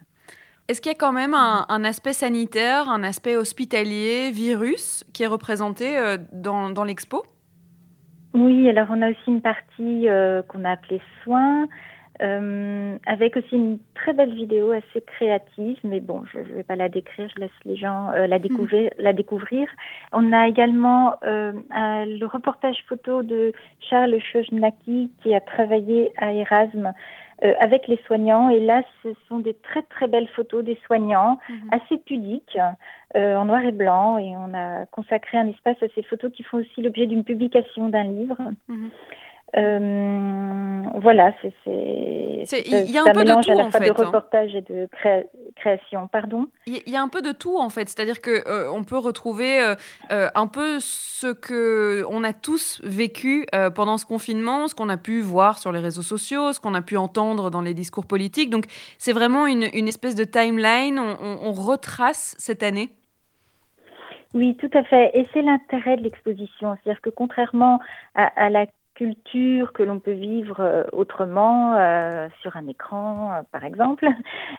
Est-ce 0.69 0.81
qu'il 0.81 0.91
y 0.91 0.95
a 0.95 0.99
quand 0.99 1.13
même 1.13 1.35
un, 1.35 1.67
un, 1.69 1.85
aspect 1.85 2.15
sanitaire, 2.15 2.89
un 2.89 3.03
aspect 3.03 3.37
hospitalier, 3.37 4.31
virus 4.31 5.05
qui 5.13 5.25
est 5.25 5.27
représenté 5.27 5.99
dans, 6.33 6.71
dans 6.71 6.85
l'expo? 6.85 7.23
Oui, 8.33 8.71
alors 8.71 8.87
on 8.89 9.03
a 9.03 9.11
aussi 9.11 9.27
une 9.27 9.43
partie 9.43 10.07
qu'on 10.49 10.65
a 10.65 10.71
appelée 10.71 11.03
soins. 11.23 11.69
Euh, 12.23 12.97
avec 13.07 13.37
aussi 13.37 13.57
une 13.57 13.79
très 13.95 14.13
belle 14.13 14.35
vidéo 14.35 14.71
assez 14.71 15.01
créative, 15.01 15.79
mais 15.83 15.99
bon, 15.99 16.23
je 16.33 16.39
ne 16.39 16.57
vais 16.57 16.63
pas 16.63 16.77
la 16.77 16.89
décrire, 16.89 17.29
je 17.35 17.41
laisse 17.41 17.51
les 17.65 17.77
gens 17.77 18.13
euh, 18.13 18.29
la, 18.29 18.39
découvrir, 18.39 18.91
la 18.99 19.13
découvrir. 19.13 19.69
On 20.13 20.33
a 20.33 20.47
également 20.47 21.15
euh, 21.25 21.53
le 21.71 22.25
reportage 22.27 22.77
photo 22.89 23.23
de 23.25 23.53
Charles 23.81 24.21
Chojnaki 24.21 25.11
qui 25.23 25.35
a 25.35 25.41
travaillé 25.41 26.13
à 26.17 26.33
Erasme 26.33 26.93
euh, 27.43 27.53
avec 27.59 27.89
les 27.89 27.99
soignants. 28.07 28.49
Et 28.49 28.61
là, 28.61 28.83
ce 29.03 29.09
sont 29.29 29.41
des 29.41 29.55
très 29.55 29.83
très 29.83 30.07
belles 30.07 30.29
photos 30.29 30.65
des 30.65 30.79
soignants, 30.87 31.41
mhm. 31.49 31.69
assez 31.73 31.99
pudiques, 31.99 32.59
euh, 33.17 33.37
en 33.37 33.47
noir 33.47 33.65
et 33.65 33.73
blanc. 33.73 34.19
Et 34.19 34.37
on 34.37 34.55
a 34.55 34.87
consacré 34.87 35.39
un 35.39 35.49
espace 35.49 35.77
à 35.83 35.87
ces 35.95 36.03
photos 36.05 36.31
qui 36.33 36.45
font 36.45 36.59
aussi 36.59 36.81
l'objet 36.81 37.07
d'une 37.07 37.25
publication 37.25 37.89
d'un 37.89 38.05
livre. 38.05 38.39
Mhm. 38.69 38.91
Euh, 39.57 40.83
voilà, 41.01 41.33
c'est. 41.41 41.53
Il 42.67 42.91
y 42.91 42.99
a 42.99 43.03
un 43.03 43.13
peu 43.13 43.25
de 43.25 43.43
tout 43.43 43.51
à 43.51 43.55
la 43.55 43.71
fois 43.71 43.81
de 43.81 43.91
hein. 43.91 43.95
reportage 43.97 44.55
et 44.55 44.63
de 44.63 44.89
création. 45.55 46.09
Pardon 46.09 46.49
Il 46.67 46.83
y 46.87 46.97
a 46.97 47.03
un 47.03 47.09
peu 47.09 47.23
de 47.23 47.31
tout 47.31 47.57
en 47.59 47.69
fait, 47.69 47.89
c'est-à-dire 47.89 48.21
que 48.21 48.47
euh, 48.49 48.71
on 48.73 48.83
peut 48.83 48.99
retrouver 48.99 49.61
euh, 50.11 50.29
un 50.35 50.47
peu 50.49 50.79
ce 50.81 51.33
que 51.33 52.05
on 52.11 52.25
a 52.25 52.33
tous 52.33 52.81
vécu 52.83 53.47
pendant 53.75 53.97
ce 53.97 54.07
confinement, 54.07 54.67
ce 54.67 54.75
qu'on 54.75 54.89
a 54.89 54.97
pu 54.97 55.21
voir 55.21 55.59
sur 55.59 55.71
les 55.73 55.81
réseaux 55.81 56.03
sociaux, 56.03 56.53
ce 56.53 56.61
qu'on 56.61 56.75
a 56.75 56.83
pu 56.83 56.97
entendre 56.97 57.51
dans 57.51 57.63
les 57.63 57.75
discours 57.75 58.07
politiques. 58.07 58.51
Donc 58.51 58.65
c'est 58.99 59.13
vraiment 59.13 59.47
une, 59.47 59.69
une, 59.73 59.89
espèce 59.89 60.17
de 60.17 60.25
timeline. 60.25 60.99
On, 60.99 61.39
on, 61.43 61.53
retrace 61.53 62.35
cette 62.39 62.63
année. 62.63 62.91
Oui, 64.35 64.57
tout 64.57 64.71
à 64.75 64.83
fait. 64.83 65.13
Et 65.15 65.27
c'est 65.33 65.43
l'intérêt 65.43 65.97
de 65.97 66.03
l'exposition. 66.03 66.77
C'est-à-dire 66.83 67.01
que 67.01 67.11
contrairement 67.11 67.79
à, 68.15 68.25
à 68.37 68.51
la 68.51 68.67
culture 68.95 69.73
que 69.73 69.83
l'on 69.83 69.99
peut 69.99 70.13
vivre 70.13 70.61
euh, 70.61 70.85
autrement 70.93 71.75
euh, 71.75 72.29
sur 72.41 72.57
un 72.57 72.67
écran, 72.69 73.33
euh, 73.33 73.43
par 73.53 73.65
exemple. 73.65 74.07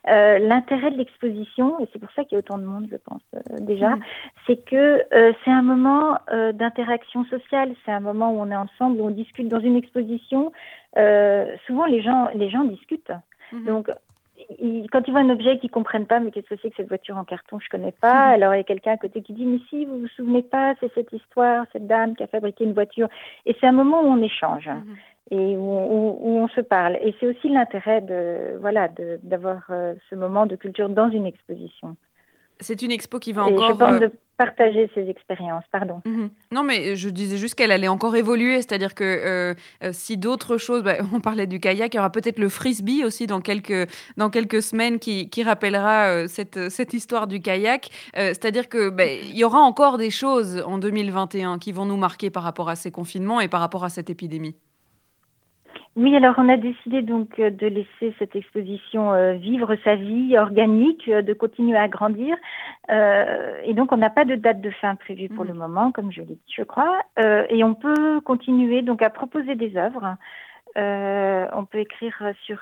L'intérêt 0.05 0.91
de 0.91 0.97
l'exposition, 0.97 1.79
et 1.79 1.87
c'est 1.91 1.99
pour 1.99 2.11
ça 2.11 2.23
qu'il 2.23 2.33
y 2.33 2.35
a 2.35 2.39
autant 2.39 2.57
de 2.57 2.65
monde, 2.65 2.87
je 2.91 2.97
pense 2.97 3.21
déjà, 3.61 3.95
mm. 3.95 4.01
c'est 4.45 4.63
que 4.65 5.03
c'est 5.43 5.51
un 5.51 5.61
moment 5.61 6.19
d'interaction 6.53 7.25
sociale, 7.25 7.73
c'est 7.85 7.91
un 7.91 7.99
moment 7.99 8.31
où 8.31 8.39
on 8.39 8.51
est 8.51 8.55
ensemble, 8.55 9.01
où 9.01 9.05
on 9.05 9.09
discute 9.09 9.47
dans 9.47 9.59
une 9.59 9.75
exposition. 9.75 10.51
souvent, 11.65 11.85
les 11.85 12.01
gens, 12.01 12.29
les 12.35 12.49
gens 12.49 12.63
discutent. 12.65 13.11
Mm-hmm. 13.51 13.65
Donc, 13.65 13.89
quand 14.91 15.01
ils 15.07 15.11
voient 15.11 15.21
un 15.21 15.29
objet 15.29 15.57
qu'ils 15.59 15.71
comprennent 15.71 16.05
pas, 16.05 16.19
mais 16.19 16.31
qu'est-ce 16.31 16.47
que 16.47 16.55
c'est 16.61 16.69
que 16.69 16.75
cette 16.77 16.87
voiture 16.87 17.17
en 17.17 17.23
carton, 17.23 17.59
je 17.59 17.69
connais 17.69 17.91
pas. 17.91 18.27
Mhm. 18.27 18.33
Alors 18.33 18.53
il 18.53 18.57
y 18.57 18.61
a 18.61 18.63
quelqu'un 18.63 18.93
à 18.93 18.97
côté 18.97 19.21
qui 19.21 19.33
dit, 19.33 19.45
mais 19.45 19.59
si 19.69 19.85
vous 19.85 19.99
vous 19.99 20.07
souvenez 20.09 20.41
pas, 20.43 20.75
c'est 20.79 20.93
cette 20.93 21.11
histoire, 21.13 21.65
cette 21.73 21.87
dame 21.87 22.15
qui 22.15 22.23
a 22.23 22.27
fabriqué 22.27 22.63
une 22.63 22.73
voiture. 22.73 23.07
Et 23.45 23.55
c'est 23.59 23.67
un 23.67 23.71
moment 23.71 24.01
où 24.01 24.07
on 24.07 24.21
échange. 24.21 24.67
Mhm. 24.67 24.95
et 25.31 25.57
où, 25.57 26.37
on 26.43 26.47
se 26.49 26.61
parle. 26.61 26.97
Et 27.01 27.15
c'est 27.19 27.27
aussi 27.27 27.49
l'intérêt 27.49 28.01
de 28.01 28.57
voilà 28.59 28.89
d'avoir 29.23 29.63
euh, 29.71 29.95
ce 30.09 30.15
moment 30.15 30.45
de 30.45 30.55
culture 30.55 30.89
dans 30.89 31.09
une 31.09 31.25
exposition. 31.25 31.95
C'est 32.59 32.81
une 32.81 32.91
expo 32.91 33.19
qui 33.19 33.33
va 33.33 33.45
encore. 33.45 33.81
Euh, 33.81 34.09
partager 34.37 34.89
ces 34.93 35.09
expériences. 35.09 35.63
Pardon. 35.71 36.01
Mhm. 36.05 36.29
Non, 36.51 36.63
mais 36.63 36.95
je 36.95 37.09
disais 37.09 37.37
juste 37.37 37.55
qu'elle 37.55 37.71
allait 37.71 37.87
encore 37.87 38.15
évoluer, 38.15 38.57
c'est-à-dire 38.57 38.93
que 38.93 39.03
euh, 39.03 39.53
euh, 39.83 39.89
si 39.93 40.17
d'autres 40.17 40.57
choses, 40.57 40.83
bah, 40.83 40.97
on 41.13 41.19
parlait 41.19 41.47
du 41.47 41.59
kayak, 41.59 41.93
il 41.93 41.97
y 41.97 41.99
aura 41.99 42.11
peut-être 42.11 42.39
le 42.39 42.49
frisbee 42.49 43.03
aussi 43.03 43.27
dans 43.27 43.41
quelques, 43.41 43.89
dans 44.17 44.29
quelques 44.29 44.61
semaines 44.61 44.99
qui, 44.99 45.29
qui 45.29 45.43
rappellera 45.43 46.07
euh, 46.07 46.27
cette, 46.27 46.69
cette 46.69 46.93
histoire 46.93 47.27
du 47.27 47.41
kayak. 47.41 47.89
c'est-à-dire 48.13 48.69
que 48.69 48.89
bah, 48.89 49.05
il 49.05 49.35
y 49.37 49.43
aura 49.43 49.59
encore 49.59 49.97
des 49.97 50.09
choses 50.09 50.63
en 50.65 50.77
2021 50.77 51.59
qui 51.59 51.71
vont 51.71 51.85
nous 51.85 51.97
marquer 51.97 52.29
par 52.29 52.43
rapport 52.43 52.69
à 52.69 52.75
ces 52.75 52.91
confinements 52.91 53.39
et 53.41 53.47
par 53.47 53.61
rapport 53.61 53.83
à 53.83 53.89
cette 53.89 54.09
épidémie. 54.09 54.55
Oui, 55.95 56.13
alors 56.13 56.35
on 56.37 56.49
a 56.49 56.57
décidé 56.57 57.01
donc 57.01 57.39
euh, 57.39 57.49
de 57.49 57.67
laisser 57.67 58.13
cette 58.19 58.35
exposition 58.35 59.13
euh, 59.13 59.35
vivre 59.35 59.77
sa 59.85 59.95
vie 59.95 60.37
organique, 60.37 61.07
euh, 61.07 61.21
de 61.21 61.33
continuer 61.33 61.77
à 61.77 61.87
grandir. 61.87 62.35
et 62.89 63.73
donc 63.73 63.93
on 63.93 63.97
n'a 63.97 64.09
pas 64.09 64.25
de 64.25 64.35
date 64.35 64.59
de 64.59 64.71
fin 64.71 64.95
prévue 64.95 65.29
pour 65.29 65.45
mmh. 65.45 65.47
le 65.47 65.53
moment, 65.53 65.93
comme 65.93 66.11
je 66.11 66.19
l'ai 66.19 66.35
dit, 66.35 66.53
je 66.53 66.63
crois. 66.63 67.01
et 67.49 67.63
on 67.63 67.75
peut 67.75 68.19
continuer 68.21 68.81
donc 68.81 69.01
à 69.01 69.09
proposer 69.09 69.55
des 69.55 69.77
œuvres. 69.77 70.17
on 70.75 71.65
peut 71.65 71.79
écrire 71.79 72.21
sur 72.45 72.59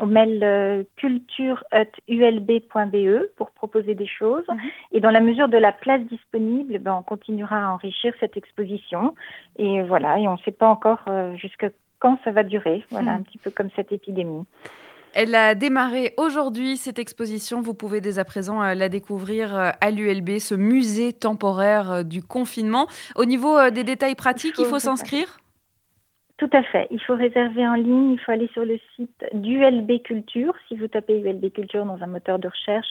au 0.00 0.06
mail 0.06 0.86
culture.ulb.be 0.96 3.36
pour 3.36 3.50
proposer 3.50 3.94
des 3.94 4.06
choses. 4.06 4.48
Mmh. 4.48 4.56
Et 4.92 5.00
dans 5.00 5.10
la 5.10 5.20
mesure 5.20 5.48
de 5.48 5.58
la 5.58 5.72
place 5.72 6.00
disponible, 6.00 6.78
ben, 6.78 6.94
on 6.94 7.02
continuera 7.02 7.64
à 7.64 7.68
enrichir 7.68 8.14
cette 8.20 8.38
exposition. 8.38 9.14
Et 9.56 9.82
voilà, 9.82 10.18
et 10.18 10.26
on 10.26 10.32
ne 10.32 10.42
sait 10.44 10.56
pas 10.62 10.68
encore 10.68 11.04
jusqu'à 11.36 11.68
quand 12.02 12.18
ça 12.24 12.32
va 12.32 12.42
durer. 12.42 12.84
Voilà, 12.90 13.12
hmm. 13.12 13.20
un 13.20 13.22
petit 13.22 13.38
peu 13.38 13.50
comme 13.50 13.68
cette 13.76 13.92
épidémie. 13.92 14.44
Elle 15.14 15.34
a 15.34 15.54
démarré 15.54 16.14
aujourd'hui, 16.16 16.76
cette 16.76 16.98
exposition. 16.98 17.60
Vous 17.60 17.74
pouvez 17.74 18.00
dès 18.00 18.18
à 18.18 18.24
présent 18.24 18.62
euh, 18.62 18.74
la 18.74 18.88
découvrir 18.88 19.54
euh, 19.54 19.70
à 19.80 19.90
l'ULB, 19.90 20.38
ce 20.38 20.54
musée 20.54 21.12
temporaire 21.12 21.92
euh, 21.92 22.02
du 22.02 22.22
confinement. 22.22 22.88
Au 23.14 23.24
niveau 23.24 23.70
des 23.70 23.84
détails 23.84 24.14
pratiques, 24.16 24.54
il 24.58 24.64
faut 24.64 24.78
s'inscrire? 24.78 25.38
Tout 26.38 26.50
à 26.52 26.62
fait. 26.62 26.88
Il 26.90 27.00
faut 27.00 27.14
réserver 27.14 27.66
en 27.66 27.74
ligne. 27.74 28.12
Il 28.12 28.20
faut 28.20 28.32
aller 28.32 28.48
sur 28.52 28.64
le 28.64 28.78
site 28.96 29.24
d'ULB 29.32 30.02
Culture. 30.02 30.54
Si 30.66 30.76
vous 30.76 30.88
tapez 30.88 31.20
ULB 31.20 31.52
Culture 31.52 31.84
dans 31.84 32.02
un 32.02 32.06
moteur 32.06 32.38
de 32.38 32.48
recherche, 32.48 32.88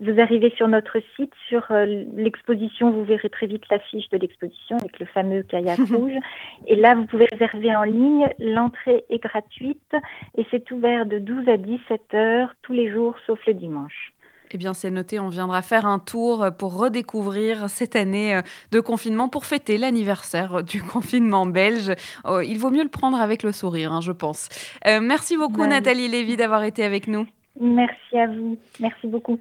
vous 0.00 0.20
arrivez 0.20 0.50
sur 0.56 0.68
notre 0.68 0.98
site. 1.16 1.32
Sur 1.48 1.70
euh, 1.70 1.86
l'exposition, 2.14 2.90
vous 2.90 3.04
verrez 3.04 3.30
très 3.30 3.46
vite 3.46 3.64
l'affiche 3.70 4.08
de 4.10 4.18
l'exposition 4.18 4.76
avec 4.76 4.98
le 4.98 5.06
fameux 5.06 5.42
kayak 5.42 5.78
rouge. 5.90 6.18
Et 6.66 6.76
là, 6.76 6.94
vous 6.94 7.06
pouvez 7.06 7.26
réserver 7.30 7.74
en 7.74 7.84
ligne. 7.84 8.28
L'entrée 8.38 9.04
est 9.08 9.22
gratuite 9.22 9.94
et 10.36 10.44
c'est 10.50 10.70
ouvert 10.70 11.06
de 11.06 11.18
12 11.18 11.48
à 11.48 11.56
17 11.56 12.14
heures 12.14 12.54
tous 12.62 12.72
les 12.72 12.90
jours, 12.90 13.14
sauf 13.26 13.38
le 13.46 13.54
dimanche. 13.54 14.12
Eh 14.52 14.58
bien, 14.58 14.74
c'est 14.74 14.90
noté, 14.90 15.20
on 15.20 15.28
viendra 15.28 15.62
faire 15.62 15.86
un 15.86 16.00
tour 16.00 16.46
pour 16.58 16.76
redécouvrir 16.76 17.70
cette 17.70 17.94
année 17.94 18.34
euh, 18.34 18.42
de 18.72 18.80
confinement 18.80 19.28
pour 19.28 19.44
fêter 19.44 19.78
l'anniversaire 19.78 20.64
du 20.64 20.82
confinement 20.92 21.46
belge. 21.46 21.92
Oh, 22.24 22.40
il 22.40 22.58
vaut 22.58 22.70
mieux 22.70 22.82
le 22.82 22.88
prendre 22.88 23.20
avec 23.20 23.44
le 23.44 23.52
sourire, 23.52 23.92
hein, 23.92 24.00
je 24.00 24.10
pense. 24.10 24.48
Euh, 24.86 25.00
merci 25.00 25.36
beaucoup, 25.36 25.60
Ouais. 25.60 25.68
Nathalie 25.68 26.08
Lévy, 26.08 26.36
d'avoir 26.36 26.64
été 26.64 26.82
avec 26.84 27.06
nous. 27.06 27.26
Merci 27.60 28.18
à 28.18 28.26
vous. 28.26 28.58
Merci 28.80 29.06
beaucoup. 29.06 29.38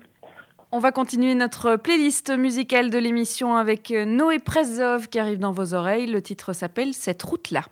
On 0.71 0.77
va 0.77 0.91
continuer 0.91 1.33
notre 1.33 1.77
playlist 1.77 2.29
musicale 2.37 2.91
de 2.91 2.99
l'émission 2.99 3.55
avec 3.55 3.89
euh, 3.89 4.05
Noé 4.05 4.37
Prezov 4.37 5.09
qui 5.09 5.17
arrive 5.17 5.39
dans 5.39 5.53
vos 5.53 5.73
oreilles. 5.73 6.05
Le 6.05 6.21
titre 6.21 6.53
s'appelle 6.53 6.93
Cette 6.93 7.23
route-là. 7.23 7.63